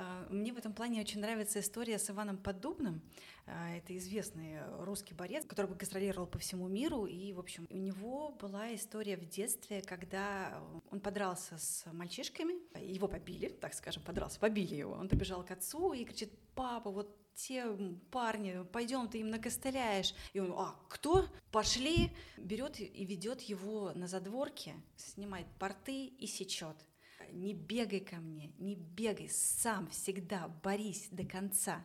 А, 0.01 0.27
мне 0.31 0.53
в 0.53 0.57
этом 0.57 0.73
плане 0.73 1.03
очень 1.03 1.21
нравится 1.21 1.61
история 1.61 1.99
с 1.99 2.09
Иваном 2.09 2.39
Поддубным. 2.39 3.03
А, 3.47 3.77
это 3.77 3.95
известный 3.99 4.59
русский 4.79 5.13
борец, 5.13 5.45
который 5.45 5.71
гастролировал 5.75 6.27
по 6.27 6.39
всему 6.39 6.69
миру. 6.69 7.05
И, 7.05 7.35
в 7.35 7.39
общем, 7.39 7.67
у 7.69 7.77
него 7.77 8.31
была 8.31 8.75
история 8.75 9.19
в 9.19 9.29
детстве, 9.29 9.83
когда 9.83 10.63
он 10.91 11.01
подрался 11.01 11.59
с 11.59 11.85
мальчишками. 11.93 12.55
Его 12.81 13.09
побили, 13.09 13.49
так 13.49 13.75
скажем, 13.75 14.03
подрался, 14.03 14.41
побили 14.41 14.75
его. 14.75 14.93
Он 14.93 15.09
побежал 15.09 15.45
к 15.45 15.51
отцу 15.51 15.93
и 15.93 16.05
кричит, 16.05 16.33
папа, 16.55 16.91
вот 16.91 17.15
те 17.35 17.67
парни, 18.11 18.65
пойдем, 18.73 19.07
ты 19.07 19.21
им 19.21 19.29
накостыляешь. 19.29 20.15
И 20.33 20.41
он, 20.41 20.53
а, 20.57 20.75
кто? 20.89 21.27
Пошли. 21.53 22.11
Берет 22.39 22.81
и 22.81 23.05
ведет 23.05 23.43
его 23.43 23.93
на 23.95 24.09
задворке, 24.09 24.75
снимает 24.97 25.47
порты 25.59 26.07
и 26.07 26.27
сечет 26.27 26.77
не 27.33 27.55
бегай 27.55 28.01
ко 28.01 28.17
мне, 28.17 28.53
не 28.59 28.75
бегай, 28.75 29.29
сам 29.29 29.89
всегда 29.89 30.49
борись 30.63 31.09
до 31.11 31.25
конца. 31.25 31.85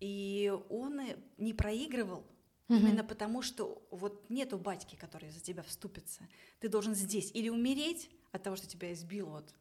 И 0.00 0.52
он 0.68 1.00
не 1.38 1.54
проигрывал, 1.54 2.26
угу. 2.68 2.78
именно 2.78 3.04
потому 3.04 3.42
что 3.42 3.86
вот 3.90 4.28
нету 4.28 4.58
батьки, 4.58 4.96
который 4.96 5.30
за 5.30 5.40
тебя 5.40 5.62
вступится. 5.62 6.28
Ты 6.60 6.68
должен 6.68 6.94
здесь 6.94 7.30
или 7.32 7.48
умереть 7.48 8.10
от 8.32 8.42
того, 8.42 8.56
что 8.56 8.66
тебя 8.66 8.92
избил 8.92 9.28
вот 9.28 9.54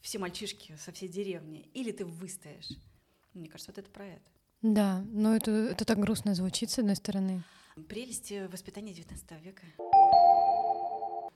все 0.00 0.18
мальчишки 0.18 0.76
со 0.76 0.92
всей 0.92 1.08
деревни, 1.08 1.68
или 1.74 1.90
ты 1.92 2.04
выстоишь. 2.04 2.70
Мне 3.34 3.48
кажется, 3.48 3.72
вот 3.72 3.78
это 3.78 3.90
про 3.90 4.06
это. 4.06 4.30
Да, 4.62 5.04
но 5.10 5.36
это, 5.36 5.50
это 5.50 5.84
так 5.84 5.98
грустно 5.98 6.34
звучит, 6.34 6.70
с 6.70 6.78
одной 6.78 6.96
стороны. 6.96 7.44
Прелести 7.88 8.48
воспитания 8.48 8.92
XIX 8.92 9.40
века. 9.40 9.62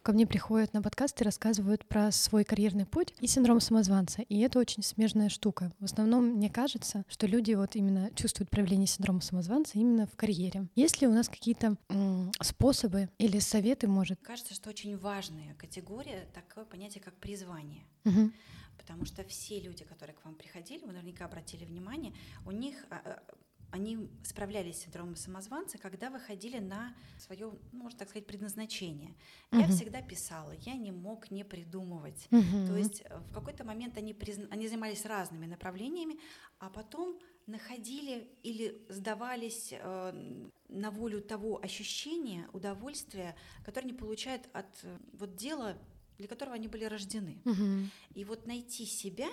Ко 0.03 0.13
мне 0.13 0.27
приходят 0.27 0.73
на 0.73 0.83
подкаст 0.83 1.21
и 1.21 1.25
рассказывают 1.25 1.87
про 1.87 2.11
свой 2.11 2.43
карьерный 2.43 2.87
путь 2.87 3.15
и 3.21 3.29
синдром 3.29 3.61
самозванца. 3.61 4.23
И 4.23 4.41
это 4.41 4.59
очень 4.59 4.83
смежная 4.83 5.29
штука. 5.29 5.71
В 5.79 5.85
основном 5.85 6.25
мне 6.25 6.51
кажется, 6.51 7.05
что 7.07 7.29
люди 7.29 7.53
вот 7.55 7.77
именно 7.77 8.11
чувствуют 8.17 8.51
проявление 8.51 8.89
синдрома 8.89 9.21
самозванца 9.21 9.79
именно 9.79 10.09
в 10.09 10.17
карьере. 10.17 10.67
Есть 10.75 11.01
ли 11.01 11.07
у 11.07 11.13
нас 11.13 11.29
какие-то 11.29 11.77
м- 11.89 12.33
способы 12.41 13.11
или 13.19 13.39
советы, 13.39 13.87
может? 13.87 14.19
Кажется, 14.23 14.55
что 14.55 14.71
очень 14.71 14.99
важная 14.99 15.55
категория 15.55 16.27
такое 16.35 16.65
понятие, 16.65 17.01
как 17.01 17.15
призвание. 17.19 17.85
Угу. 18.05 18.33
Потому 18.79 19.05
что 19.05 19.23
все 19.23 19.61
люди, 19.61 19.85
которые 19.85 20.17
к 20.17 20.25
вам 20.25 20.35
приходили, 20.35 20.85
вы 20.85 20.93
наверняка 20.93 21.27
обратили 21.27 21.65
внимание, 21.65 22.13
у 22.45 22.51
них 22.51 22.75
а, 22.91 23.01
а, 23.05 23.23
они 23.73 24.11
справлялись 24.23 24.77
с 24.77 24.83
синдромом 24.83 25.17
самозванца, 25.17 25.79
когда 25.79 26.11
выходили 26.11 26.59
на 26.59 26.95
свое, 27.19 27.51
ну, 27.73 27.83
можно 27.83 27.99
так 27.99 28.11
сказать, 28.11 28.27
предназначение. 28.27 29.17
Uh-huh. 29.51 29.61
Я 29.61 29.69
всегда 29.69 30.03
писала, 30.03 30.53
я 30.53 30.75
не 30.75 30.93
мог 30.93 31.31
не 31.31 31.43
придумывать. 31.43 32.29
Uh-huh. 32.31 32.67
То 32.67 32.77
есть 32.77 33.03
э, 33.07 33.19
в 33.31 33.33
какой-то 33.33 33.65
момент 33.65 33.97
они, 33.97 34.13
призна... 34.13 34.47
они 34.51 34.69
занимались 34.69 35.07
разными 35.07 35.47
направлениями, 35.47 36.19
а 36.59 36.69
потом 36.69 37.19
находили 37.47 38.29
или 38.43 38.85
сдавались 38.91 39.71
э, 39.73 40.49
на 40.69 40.91
волю 40.91 41.23
того 41.23 41.59
ощущения, 41.63 42.49
удовольствия, 42.53 43.35
которое 43.65 43.87
они 43.87 43.95
получают 43.95 44.51
от 44.53 44.85
э, 44.85 44.99
вот 45.15 45.35
дела, 45.37 45.79
для 46.19 46.29
которого 46.29 46.57
они 46.57 46.69
были 46.69 46.85
рождены. 46.85 47.41
Uh-huh. 47.45 47.87
И 48.15 48.25
вот 48.27 48.47
найти 48.47 48.85
себя, 48.85 49.31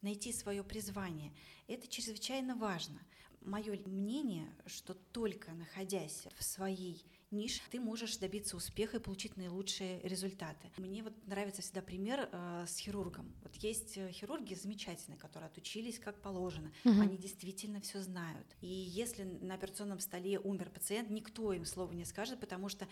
найти 0.00 0.32
свое 0.32 0.64
призвание, 0.64 1.34
это 1.66 1.86
чрезвычайно 1.86 2.56
важно 2.56 2.98
мое 3.44 3.78
мнение, 3.86 4.48
что 4.66 4.94
только 4.94 5.52
находясь 5.52 6.26
в 6.38 6.44
своей 6.44 7.04
нише, 7.34 7.60
ты 7.70 7.80
можешь 7.80 8.16
добиться 8.16 8.56
успеха 8.56 8.96
и 8.96 9.00
получить 9.00 9.36
наилучшие 9.36 10.00
результаты. 10.02 10.70
Мне 10.76 11.02
вот 11.02 11.12
нравится 11.26 11.62
всегда 11.62 11.82
пример 11.82 12.28
э, 12.30 12.64
с 12.66 12.78
хирургом. 12.78 13.34
Вот 13.42 13.54
есть 13.56 13.98
э, 13.98 14.10
хирурги 14.12 14.54
замечательные, 14.54 15.18
которые 15.18 15.48
отучились 15.48 15.98
как 15.98 16.20
положено. 16.22 16.72
Угу. 16.84 17.00
Они 17.00 17.18
действительно 17.18 17.80
все 17.80 18.00
знают. 18.00 18.46
И 18.60 18.66
если 18.66 19.24
на 19.24 19.54
операционном 19.54 20.00
столе 20.00 20.38
умер 20.38 20.70
пациент, 20.70 21.10
никто 21.10 21.52
им 21.52 21.64
слова 21.64 21.92
не 21.92 22.04
скажет, 22.04 22.40
потому 22.40 22.68
что 22.68 22.86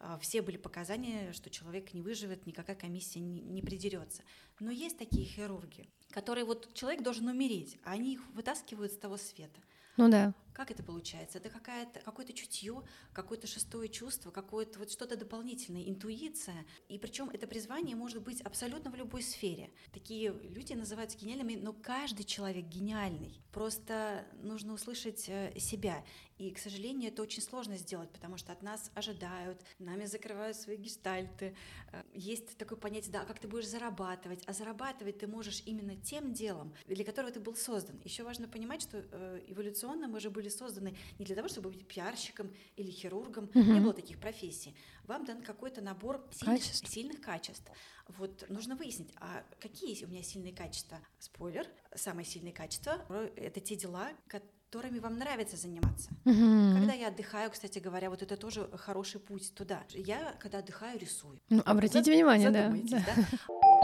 э, 0.00 0.18
все 0.20 0.42
были 0.42 0.56
показания, 0.56 1.32
что 1.32 1.50
человек 1.50 1.92
не 1.92 2.00
выживет, 2.00 2.46
никакая 2.46 2.76
комиссия 2.76 3.20
не, 3.20 3.40
не 3.40 3.62
придерется. 3.62 4.22
Но 4.60 4.70
есть 4.70 4.98
такие 4.98 5.26
хирурги, 5.26 5.88
которые 6.10 6.44
вот 6.44 6.72
человек 6.74 7.02
должен 7.02 7.28
умереть, 7.28 7.78
а 7.84 7.92
они 7.92 8.14
их 8.14 8.26
вытаскивают 8.30 8.92
с 8.92 8.96
того 8.96 9.16
света. 9.16 9.60
Ну 9.98 10.08
да. 10.08 10.32
Как 10.52 10.72
это 10.72 10.82
получается? 10.82 11.38
Это 11.38 11.50
какая-то, 11.50 12.00
какое-то 12.00 12.32
чутье, 12.32 12.82
какое-то 13.12 13.46
шестое 13.46 13.88
чувство, 13.88 14.32
какое-то 14.32 14.80
вот 14.80 14.90
что-то 14.90 15.16
дополнительное, 15.16 15.88
интуиция. 15.88 16.66
И 16.88 16.98
причем 16.98 17.30
это 17.30 17.46
призвание 17.46 17.94
может 17.94 18.22
быть 18.22 18.40
абсолютно 18.40 18.90
в 18.90 18.96
любой 18.96 19.22
сфере. 19.22 19.70
Такие 19.92 20.32
люди 20.32 20.72
называются 20.72 21.16
гениальными, 21.16 21.54
но 21.54 21.72
каждый 21.72 22.24
человек 22.24 22.66
гениальный. 22.66 23.40
Просто 23.52 24.24
нужно 24.42 24.72
услышать 24.72 25.28
э, 25.28 25.52
себя. 25.58 26.04
И, 26.38 26.52
к 26.52 26.58
сожалению, 26.58 27.10
это 27.10 27.22
очень 27.22 27.42
сложно 27.42 27.76
сделать, 27.76 28.10
потому 28.10 28.36
что 28.36 28.52
от 28.52 28.62
нас 28.62 28.92
ожидают, 28.94 29.60
нами 29.80 30.04
закрывают 30.04 30.56
свои 30.56 30.76
гештальты. 30.76 31.56
Э, 31.92 32.02
есть 32.14 32.56
такое 32.56 32.78
понятие, 32.78 33.12
да, 33.12 33.24
как 33.24 33.38
ты 33.38 33.48
будешь 33.48 33.68
зарабатывать. 33.68 34.42
А 34.46 34.52
зарабатывать 34.52 35.18
ты 35.18 35.26
можешь 35.26 35.62
именно 35.66 35.96
тем 35.96 36.32
делом, 36.32 36.74
для 36.86 37.04
которого 37.04 37.32
ты 37.32 37.40
был 37.40 37.56
создан. 37.56 38.00
Еще 38.04 38.22
важно 38.22 38.48
понимать, 38.48 38.82
что 38.82 38.98
э, 38.98 39.40
эволюционно 39.88 40.08
мы 40.08 40.20
же 40.20 40.30
были 40.30 40.48
созданы 40.48 40.94
не 41.18 41.24
для 41.24 41.34
того, 41.34 41.48
чтобы 41.48 41.70
быть 41.70 41.86
пиарщиком 41.86 42.50
или 42.76 42.90
хирургом, 42.90 43.44
угу. 43.44 43.60
не 43.60 43.80
было 43.80 43.92
таких 43.92 44.18
профессий. 44.18 44.74
Вам 45.04 45.24
дан 45.24 45.42
какой-то 45.42 45.80
набор 45.80 46.26
сильных 46.30 46.62
качеств. 46.62 46.88
сильных 46.88 47.20
качеств. 47.20 47.70
Вот 48.18 48.48
нужно 48.48 48.76
выяснить, 48.76 49.12
а 49.20 49.44
какие 49.60 50.04
у 50.04 50.08
меня 50.08 50.22
сильные 50.22 50.54
качества? 50.54 50.98
Спойлер, 51.18 51.66
самые 51.94 52.24
сильные 52.24 52.52
качества— 52.52 53.04
это 53.36 53.60
те 53.60 53.76
дела, 53.76 54.10
которыми 54.28 54.98
вам 54.98 55.18
нравится 55.18 55.56
заниматься. 55.56 56.10
Угу. 56.24 56.78
Когда 56.78 56.92
я 56.94 57.08
отдыхаю, 57.08 57.50
кстати 57.50 57.78
говоря, 57.78 58.10
вот 58.10 58.22
это 58.22 58.36
тоже 58.36 58.68
хороший 58.76 59.20
путь 59.20 59.52
туда. 59.54 59.84
Я, 59.90 60.36
когда 60.40 60.58
отдыхаю, 60.58 60.98
рисую. 60.98 61.40
Ну, 61.50 61.62
обратите 61.64 62.04
Зад... 62.04 62.14
внимание, 62.14 62.50
да. 62.50 62.70
да. 62.70 63.04
да? 63.06 63.28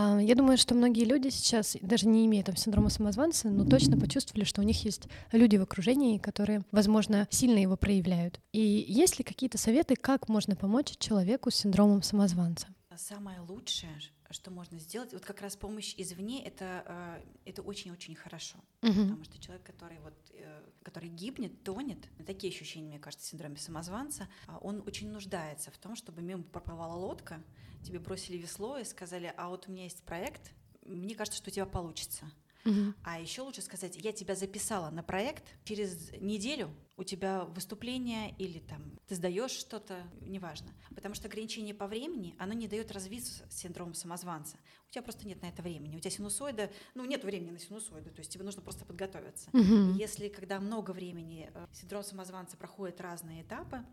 А, 0.00 0.22
я 0.22 0.36
думаю, 0.36 0.56
что 0.56 0.76
многие 0.76 1.04
люди 1.04 1.28
сейчас, 1.28 1.76
даже 1.82 2.06
не 2.06 2.24
имея 2.26 2.44
там 2.44 2.54
синдрома 2.54 2.88
самозванца, 2.88 3.48
но 3.48 3.64
точно 3.64 3.98
почувствовали, 3.98 4.44
что 4.44 4.60
у 4.60 4.64
них 4.64 4.84
есть 4.84 5.08
люди 5.32 5.56
в 5.56 5.62
окружении, 5.62 6.18
которые, 6.18 6.62
возможно, 6.70 7.26
сильно 7.30 7.58
его 7.58 7.76
проявляют. 7.76 8.38
И 8.52 8.60
есть 8.60 9.18
ли 9.18 9.24
какие-то 9.24 9.58
советы, 9.58 9.96
как 9.96 10.28
можно 10.28 10.54
помочь 10.54 10.96
человеку 11.00 11.50
с 11.50 11.56
синдромом 11.56 12.04
самозванца? 12.04 12.68
Самое 12.98 13.38
лучшее, 13.38 13.96
что 14.30 14.50
можно 14.50 14.80
сделать, 14.80 15.12
вот 15.12 15.24
как 15.24 15.40
раз 15.40 15.54
помощь 15.54 15.94
извне, 15.96 16.44
это, 16.44 16.82
э, 16.84 17.22
это 17.44 17.62
очень-очень 17.62 18.16
хорошо. 18.16 18.58
Угу. 18.82 18.92
Потому 18.92 19.24
что 19.24 19.38
человек, 19.38 19.64
который, 19.64 20.00
вот, 20.00 20.14
э, 20.32 20.62
который 20.82 21.08
гибнет, 21.08 21.62
тонет, 21.62 22.08
такие 22.26 22.52
ощущения, 22.52 22.88
мне 22.88 22.98
кажется, 22.98 23.24
синдроме 23.24 23.56
самозванца, 23.56 24.28
а 24.48 24.58
он 24.58 24.82
очень 24.84 25.12
нуждается 25.12 25.70
в 25.70 25.78
том, 25.78 25.94
чтобы 25.94 26.22
мимо 26.22 26.42
проплывала 26.42 26.96
лодка, 26.96 27.40
тебе 27.84 28.00
бросили 28.00 28.36
весло 28.36 28.78
и 28.78 28.84
сказали, 28.84 29.32
а 29.36 29.48
вот 29.48 29.68
у 29.68 29.70
меня 29.70 29.84
есть 29.84 30.02
проект, 30.02 30.52
мне 30.82 31.14
кажется, 31.14 31.38
что 31.38 31.50
у 31.50 31.52
тебя 31.52 31.66
получится. 31.66 32.28
А 33.02 33.18
еще 33.20 33.42
лучше 33.42 33.62
сказать, 33.62 33.96
я 33.96 34.12
тебя 34.12 34.34
записала 34.34 34.90
на 34.90 35.02
проект, 35.02 35.44
через 35.64 36.10
неделю 36.20 36.74
у 36.96 37.04
тебя 37.04 37.44
выступление 37.44 38.34
или 38.38 38.58
там 38.58 38.97
ты 39.08 39.14
сдаешь 39.14 39.50
что-то, 39.50 40.02
неважно. 40.20 40.70
Потому 40.94 41.14
что 41.14 41.28
ограничение 41.28 41.74
по 41.74 41.86
времени, 41.86 42.36
оно 42.38 42.52
не 42.52 42.68
дает 42.68 42.92
развиться 42.92 43.44
синдрому 43.50 43.94
самозванца. 43.94 44.58
У 44.88 44.92
тебя 44.92 45.02
просто 45.02 45.26
нет 45.26 45.42
на 45.42 45.46
это 45.46 45.62
времени. 45.62 45.96
У 45.96 46.00
тебя 46.00 46.10
синусоида, 46.10 46.70
ну 46.94 47.04
нет 47.04 47.24
времени 47.24 47.50
на 47.50 47.58
синусоиду, 47.58 48.10
то 48.10 48.20
есть 48.20 48.30
тебе 48.30 48.44
нужно 48.44 48.62
просто 48.62 48.84
подготовиться. 48.84 49.48
Мгм. 49.52 49.94
Если 49.94 50.28
когда 50.28 50.60
много 50.60 50.92
времени 50.92 51.50
э, 51.52 51.66
синдром 51.72 52.02
самозванца 52.02 52.56
проходит 52.56 53.00
разные 53.00 53.42
этапы, 53.42 53.84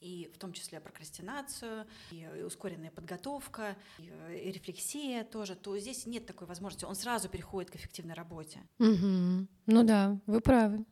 и 0.00 0.30
в 0.34 0.38
том 0.38 0.52
числе 0.52 0.80
прокрастинацию, 0.80 1.86
и 2.10 2.22
э, 2.22 2.44
ускоренная 2.44 2.90
подготовка, 2.90 3.76
и, 3.98 4.10
э, 4.10 4.38
и 4.38 4.52
рефлексия 4.52 5.24
тоже, 5.24 5.56
то 5.56 5.78
здесь 5.78 6.06
нет 6.06 6.26
такой 6.26 6.46
возможности. 6.46 6.84
Он 6.84 6.94
сразу 6.94 7.28
переходит 7.28 7.70
к 7.70 7.76
эффективной 7.76 8.14
работе. 8.14 8.60
Мгм. 8.78 9.48
Ну 9.66 9.82
да, 9.82 10.20
вы 10.26 10.40
правы. 10.40 10.84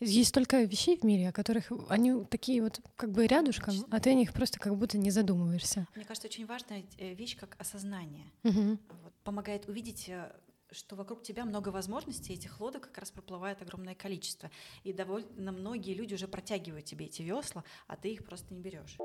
Есть 0.00 0.30
столько 0.30 0.62
вещей 0.62 0.98
в 0.98 1.04
мире, 1.04 1.28
о 1.28 1.32
которых 1.32 1.72
они 1.88 2.24
такие 2.24 2.62
вот 2.62 2.80
как 2.96 3.10
бы 3.10 3.26
рядышком, 3.26 3.74
Точно. 3.74 3.96
а 3.96 4.00
ты 4.00 4.10
о 4.10 4.14
них 4.14 4.32
просто 4.32 4.58
как 4.58 4.76
будто 4.76 4.98
не 4.98 5.10
задумываешься. 5.10 5.86
Мне 5.94 6.04
кажется, 6.04 6.28
очень 6.28 6.46
важная 6.46 6.84
э, 6.98 7.14
вещь, 7.14 7.36
как 7.36 7.56
осознание. 7.58 8.30
Мгм. 8.42 8.78
Вот, 9.02 9.12
помогает 9.24 9.68
увидеть, 9.68 10.08
э, 10.08 10.32
что 10.72 10.96
вокруг 10.96 11.22
тебя 11.22 11.44
много 11.44 11.70
возможностей, 11.70 12.34
этих 12.34 12.60
лодок 12.60 12.82
как 12.82 12.98
раз 12.98 13.10
проплывает 13.10 13.60
огромное 13.62 13.94
количество. 13.94 14.50
И 14.84 14.92
довольно 14.92 15.52
многие 15.52 15.94
люди 15.94 16.14
уже 16.14 16.28
протягивают 16.28 16.84
тебе 16.84 17.06
эти 17.06 17.22
весла, 17.22 17.64
а 17.86 17.96
ты 17.96 18.12
их 18.12 18.24
просто 18.24 18.54
не 18.54 18.60
берешь. 18.60 18.96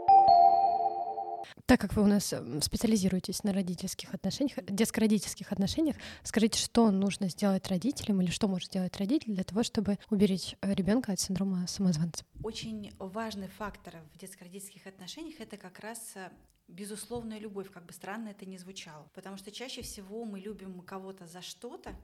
Так 1.66 1.80
как 1.82 1.94
вы 1.94 2.04
у 2.04 2.08
нас 2.08 2.34
м, 2.34 2.62
специализируетесь 2.62 3.44
на 3.44 3.54
родительских 3.54 4.14
отношениях, 4.14 4.58
детско-родительских 4.66 5.52
отношениях, 5.52 5.96
скажите, 6.24 6.60
что 6.60 6.92
нужно 6.92 7.30
сделать 7.30 7.68
родителям 7.68 8.22
или 8.22 8.30
что 8.30 8.48
может 8.48 8.68
сделать 8.68 8.98
родитель 8.98 9.34
для 9.34 9.44
того, 9.44 9.64
чтобы 9.64 9.98
уберечь 10.10 10.56
ребенка 10.62 11.14
от 11.14 11.20
синдрома 11.20 11.68
самозванца? 11.68 12.26
Очень 12.44 12.92
важный 13.00 13.48
фактор 13.48 13.96
в 14.14 14.18
детско-родительских 14.18 14.88
отношениях 14.88 15.40
это 15.40 15.58
как 15.58 15.80
раз 15.80 16.00
э, 16.16 16.30
безусловная 16.68 17.40
любовь, 17.40 17.72
как 17.72 17.86
бы 17.86 17.94
странно 17.94 18.30
это 18.30 18.46
ни 18.46 18.58
звучало. 18.58 19.10
Потому 19.14 19.38
что 19.38 19.52
чаще 19.52 19.82
всего 19.82 20.26
мы 20.26 20.40
любим 20.40 20.82
кого-то 20.82 21.28
за 21.28 21.42
что-то, 21.42 21.96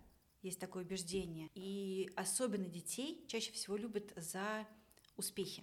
есть 0.42 0.60
такое 0.60 0.84
убеждение, 0.84 1.50
и 1.54 2.10
особенно 2.16 2.66
детей 2.66 3.24
чаще 3.28 3.52
всего 3.52 3.78
любят 3.78 4.12
за 4.16 4.66
успехи 5.16 5.62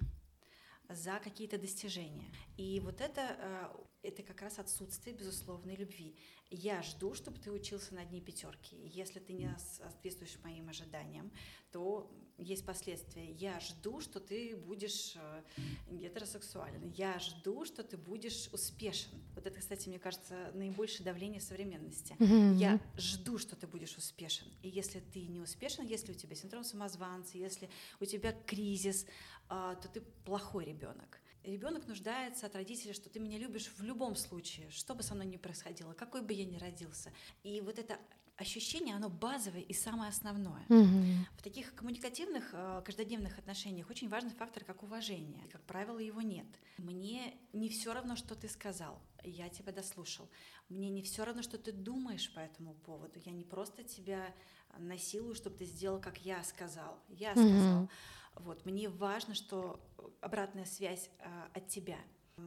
за 0.88 1.18
какие-то 1.18 1.58
достижения. 1.58 2.30
И 2.56 2.80
вот 2.80 3.00
это, 3.00 3.36
э, 3.38 3.68
это 4.02 4.22
как 4.22 4.42
раз 4.42 4.58
отсутствие 4.58 5.14
безусловной 5.14 5.76
любви. 5.76 6.16
Я 6.50 6.82
жду, 6.82 7.14
чтобы 7.14 7.38
ты 7.38 7.50
учился 7.50 7.94
на 7.94 8.02
одни 8.02 8.20
пятерки. 8.20 8.76
Если 8.84 9.18
ты 9.18 9.32
не 9.32 9.54
соответствуешь 9.58 10.38
моим 10.42 10.68
ожиданиям, 10.68 11.30
то 11.72 12.10
есть 12.38 12.64
последствия. 12.64 13.32
Я 13.32 13.58
жду, 13.60 14.00
что 14.00 14.20
ты 14.20 14.56
будешь 14.56 15.16
э, 15.16 15.42
гетеросексуален. 15.90 16.92
Я 16.96 17.18
жду, 17.18 17.64
что 17.64 17.82
ты 17.82 17.96
будешь 17.96 18.48
успешен. 18.52 19.10
Вот 19.34 19.46
это, 19.46 19.58
кстати, 19.58 19.88
мне 19.88 19.98
кажется, 19.98 20.52
наибольшее 20.54 21.04
давление 21.04 21.40
современности. 21.40 22.16
Я 22.58 22.80
жду, 22.96 23.38
что 23.38 23.56
ты 23.56 23.66
будешь 23.66 23.96
успешен. 23.96 24.46
И 24.62 24.68
если 24.68 25.00
ты 25.00 25.26
не 25.26 25.40
успешен, 25.40 25.84
если 25.84 26.12
у 26.12 26.14
тебя 26.14 26.36
синдром 26.36 26.62
самозванца, 26.62 27.36
если 27.36 27.68
у 28.00 28.04
тебя 28.04 28.32
кризис, 28.46 29.04
а, 29.48 29.74
то 29.74 29.88
ты 29.88 30.00
плохой 30.00 30.64
ребенок. 30.64 31.20
Ребенок 31.48 31.86
нуждается 31.86 32.44
от 32.44 32.54
родителей, 32.54 32.92
что 32.92 33.08
ты 33.08 33.18
меня 33.20 33.38
любишь 33.38 33.70
в 33.78 33.82
любом 33.82 34.16
случае, 34.16 34.68
что 34.70 34.94
бы 34.94 35.02
со 35.02 35.14
мной 35.14 35.24
ни 35.24 35.38
происходило, 35.38 35.94
какой 35.94 36.20
бы 36.20 36.34
я 36.34 36.44
ни 36.44 36.58
родился. 36.58 37.10
И 37.42 37.62
вот 37.62 37.78
это 37.78 37.98
ощущение, 38.38 38.94
оно 38.94 39.10
базовое 39.10 39.60
и 39.60 39.74
самое 39.74 40.10
основное. 40.10 40.64
Мгм. 40.68 41.26
В 41.36 41.42
таких 41.42 41.74
коммуникативных, 41.74 42.50
э, 42.52 42.82
каждодневных 42.84 43.38
отношениях 43.38 43.90
очень 43.90 44.08
важный 44.08 44.30
фактор, 44.30 44.64
как 44.64 44.82
уважение. 44.82 45.44
Как 45.50 45.60
правило, 45.62 45.98
его 45.98 46.22
нет. 46.22 46.46
Мне 46.78 47.34
не 47.52 47.68
все 47.68 47.92
равно, 47.92 48.16
что 48.16 48.34
ты 48.34 48.48
сказал. 48.48 49.00
Я 49.24 49.48
тебя 49.48 49.72
дослушал. 49.72 50.28
Мне 50.68 50.88
не 50.88 51.02
все 51.02 51.24
равно, 51.24 51.42
что 51.42 51.58
ты 51.58 51.72
думаешь 51.72 52.32
по 52.32 52.40
этому 52.40 52.74
поводу. 52.74 53.18
Я 53.24 53.32
не 53.32 53.44
просто 53.44 53.82
тебя 53.82 54.34
насилую, 54.78 55.34
чтобы 55.34 55.56
ты 55.56 55.64
сделал, 55.64 56.00
как 56.00 56.18
я 56.18 56.42
сказал. 56.44 56.98
Я 57.08 57.32
сказал. 57.32 57.88
Вот. 58.36 58.64
Мне 58.64 58.88
важно, 58.88 59.34
что 59.34 59.80
обратная 60.20 60.64
связь 60.64 61.10
э, 61.18 61.48
от 61.54 61.68
тебя. 61.68 61.98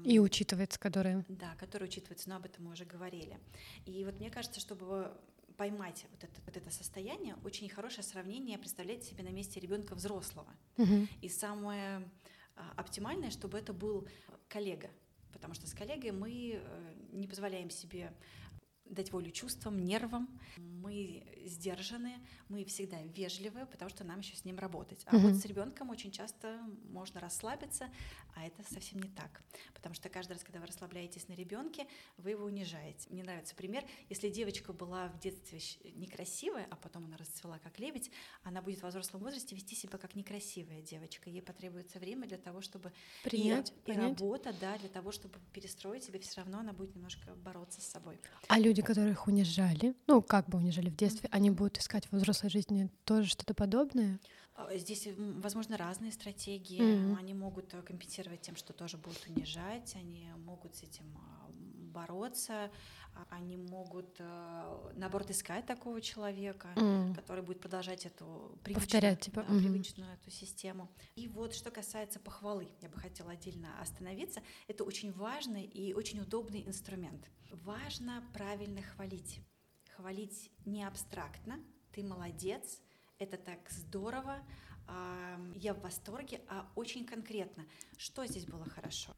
И 0.06 0.20
учитывается, 0.20 0.80
которые... 0.80 1.26
Да, 1.28 1.54
который 1.60 1.84
учитывается, 1.84 2.30
но 2.30 2.38
об 2.38 2.46
этом 2.46 2.64
мы 2.64 2.72
уже 2.72 2.86
говорили. 2.86 3.38
И 3.86 4.06
вот 4.06 4.20
мне 4.20 4.30
кажется, 4.30 4.62
чтобы 4.62 5.12
поймать 5.62 6.08
вот 6.10 6.24
это, 6.24 6.42
вот 6.48 6.58
это 6.58 6.72
состояние, 6.72 7.36
очень 7.44 7.70
хорошее 7.70 8.02
сравнение 8.02 8.58
представлять 8.58 9.04
себе 9.04 9.24
на 9.24 9.30
месте 9.30 9.60
ребенка 9.60 9.94
взрослого. 9.94 10.52
Мгм. 10.78 11.08
И 11.22 11.30
самое 11.30 12.10
а, 12.56 12.74
оптимальное, 12.78 13.30
чтобы 13.30 13.60
это 13.60 13.72
был 13.72 14.08
коллега. 14.50 14.90
Потому 15.32 15.54
что 15.54 15.68
с 15.68 15.74
коллегой 15.76 16.14
мы 16.14 16.54
э, 16.56 16.94
не 17.12 17.28
позволяем 17.28 17.70
себе 17.70 18.12
дать 18.92 19.12
волю 19.12 19.32
чувствам, 19.32 19.84
нервам. 19.84 20.28
Мы 20.58 21.24
сдержаны, 21.46 22.14
мы 22.50 22.66
всегда 22.66 23.02
вежливы, 23.02 23.66
потому 23.66 23.90
что 23.90 24.04
нам 24.04 24.20
еще 24.20 24.36
с 24.36 24.46
ним 24.46 24.60
работать. 24.60 25.04
А 25.06 25.18
Мгм. 25.18 25.24
вот 25.24 25.36
с 25.36 25.46
ребенком 25.46 25.90
очень 25.90 26.12
часто 26.12 26.60
можно 26.84 27.20
расслабиться, 27.20 27.90
а 28.36 28.46
это 28.46 28.64
совсем 28.72 29.00
не 29.00 29.10
так. 29.10 29.42
Потому 29.74 29.96
что 29.96 30.10
каждый 30.10 30.34
раз, 30.34 30.44
когда 30.44 30.60
вы 30.60 30.68
расслабляетесь 30.68 31.28
на 31.28 31.34
ребенке, 31.34 31.88
вы 32.18 32.32
его 32.32 32.46
унижаете. 32.46 33.10
Мне 33.10 33.24
нравится 33.24 33.56
пример. 33.56 33.84
Если 34.10 34.30
девочка 34.30 34.74
была 34.74 35.08
в 35.08 35.20
детстве 35.20 35.60
некрасивая, 35.96 36.68
а 36.70 36.76
потом 36.76 37.06
она 37.06 37.18
расцвела 37.18 37.60
как 37.60 37.80
лебедь, 37.80 38.12
она 38.44 38.62
будет 38.62 38.82
в 38.82 38.88
взрослом 38.88 39.22
возрасте 39.22 39.56
вести 39.56 39.76
себя 39.76 39.98
как 39.98 40.16
некрасивая 40.16 40.82
девочка. 40.82 41.30
Ей 41.30 41.42
потребуется 41.42 42.00
время 42.00 42.28
для 42.28 42.38
того, 42.38 42.62
чтобы 42.62 42.92
Принять, 43.24 43.74
и, 43.86 43.92
и 43.92 43.96
работа, 43.96 44.54
да, 44.60 44.78
для 44.78 44.90
того, 44.90 45.12
чтобы 45.12 45.40
перестроить 45.54 46.04
себя, 46.04 46.20
все 46.20 46.42
равно 46.42 46.60
она 46.60 46.74
будет 46.74 46.96
немножко 46.96 47.34
бороться 47.36 47.82
с 47.82 47.86
собой. 47.88 48.20
А 48.48 48.60
люди, 48.60 48.81
которых 48.82 49.28
унижали, 49.28 49.96
ну, 50.08 50.22
как 50.22 50.48
бы 50.50 50.58
унижали 50.58 50.90
в 50.90 50.96
детстве, 50.96 51.30
они 51.32 51.50
будут 51.50 51.78
искать 51.78 52.08
в 52.08 52.16
взрослой 52.16 52.50
жизни 52.50 52.90
тоже 53.06 53.30
что-то 53.30 53.54
подобное? 53.54 54.20
А, 54.56 54.76
Здесь, 54.78 55.08
возможно, 55.18 55.78
разные 55.78 56.12
стратегии. 56.12 56.82
Мгм. 56.82 57.18
Они 57.18 57.34
могут 57.34 57.74
э, 57.74 57.82
компенсировать 57.82 58.42
тем, 58.42 58.56
что 58.56 58.74
тоже 58.74 58.98
будут 58.98 59.26
унижать, 59.28 59.96
они 59.96 60.28
могут 60.46 60.76
с 60.76 60.84
этим 60.84 61.06
а, 61.18 61.50
бороться, 61.92 62.72
а, 63.14 63.28
они 63.30 63.58
могут, 63.58 64.16
э, 64.20 64.92
наоборот, 64.96 65.30
искать 65.30 65.66
такого 65.66 66.02
человека, 66.02 66.70
М. 66.78 67.14
который 67.14 67.44
будет 67.44 67.60
продолжать 67.60 68.06
эту 68.06 68.58
привычную, 68.64 68.76
Повторять, 68.82 69.20
типа, 69.20 69.44
да, 69.44 69.54
мгм. 69.54 69.62
привычную 69.64 70.14
эту 70.14 70.32
систему. 70.32 70.90
И 71.16 71.28
вот 71.28 71.54
что 71.54 71.72
касается 71.72 72.20
похвалы, 72.20 72.70
я 72.82 72.90
бы 72.90 72.98
хотела 72.98 73.32
отдельно 73.32 73.80
остановиться. 73.82 74.42
Это 74.68 74.84
очень 74.84 75.12
важный 75.12 75.64
и 75.66 75.94
очень 75.94 76.22
удобный 76.22 76.66
инструмент. 76.66 77.28
Важно 77.52 78.24
правильно 78.34 78.82
хвалить. 78.82 79.42
Хвалить 79.96 80.50
не 80.66 80.84
абстрактно, 80.86 81.60
ты 81.92 82.02
молодец, 82.04 82.80
это 83.20 83.38
так 83.38 83.70
здорово, 83.70 84.40
я 85.56 85.74
в 85.74 85.82
восторге, 85.82 86.42
а 86.50 86.70
очень 86.76 87.06
конкретно, 87.06 87.66
что 87.98 88.26
здесь 88.26 88.46
было 88.46 88.66
хорошо. 88.66 89.14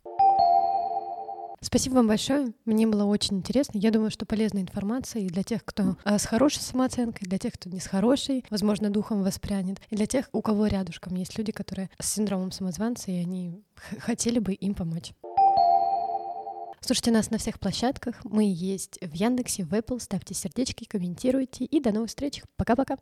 Спасибо 1.64 1.96
вам 1.96 2.08
большое. 2.08 2.54
Мне 2.66 2.86
было 2.86 3.06
очень 3.06 3.38
интересно. 3.38 3.78
Я 3.78 3.90
думаю, 3.90 4.12
что 4.12 4.26
полезная 4.26 4.62
информация 4.62 5.22
и 5.22 5.30
для 5.30 5.44
тех, 5.44 5.64
кто 5.64 5.96
а, 6.04 6.20
с 6.20 6.26
хорошей 6.26 6.60
самооценкой, 6.60 7.28
для 7.28 7.38
тех, 7.38 7.54
кто 7.54 7.70
не 7.70 7.80
с 7.80 7.88
хорошей, 7.88 8.46
возможно, 8.50 8.90
духом 8.90 9.24
воспрянет, 9.24 9.80
и 9.90 9.96
для 9.96 10.06
тех, 10.06 10.30
у 10.34 10.42
кого 10.42 10.68
рядышком 10.68 11.16
есть 11.16 11.38
люди, 11.38 11.54
которые 11.54 11.90
с 12.00 12.14
синдромом 12.14 12.52
самозванца, 12.52 13.12
и 13.12 13.16
они 13.16 13.64
хотели 13.98 14.40
бы 14.40 14.54
им 14.54 14.74
помочь. 14.74 15.14
Слушайте 16.82 17.12
нас 17.12 17.32
на 17.32 17.38
всех 17.38 17.62
площадках. 17.62 18.16
Мы 18.26 18.44
есть 18.54 19.00
в 19.02 19.14
Яндексе, 19.14 19.64
в 19.64 19.74
Apple. 19.74 20.02
Ставьте 20.02 20.34
сердечки, 20.34 20.84
комментируйте. 20.84 21.64
И 21.64 21.80
до 21.80 21.94
новых 21.94 22.10
встреч. 22.10 22.44
Пока-пока. 22.58 22.98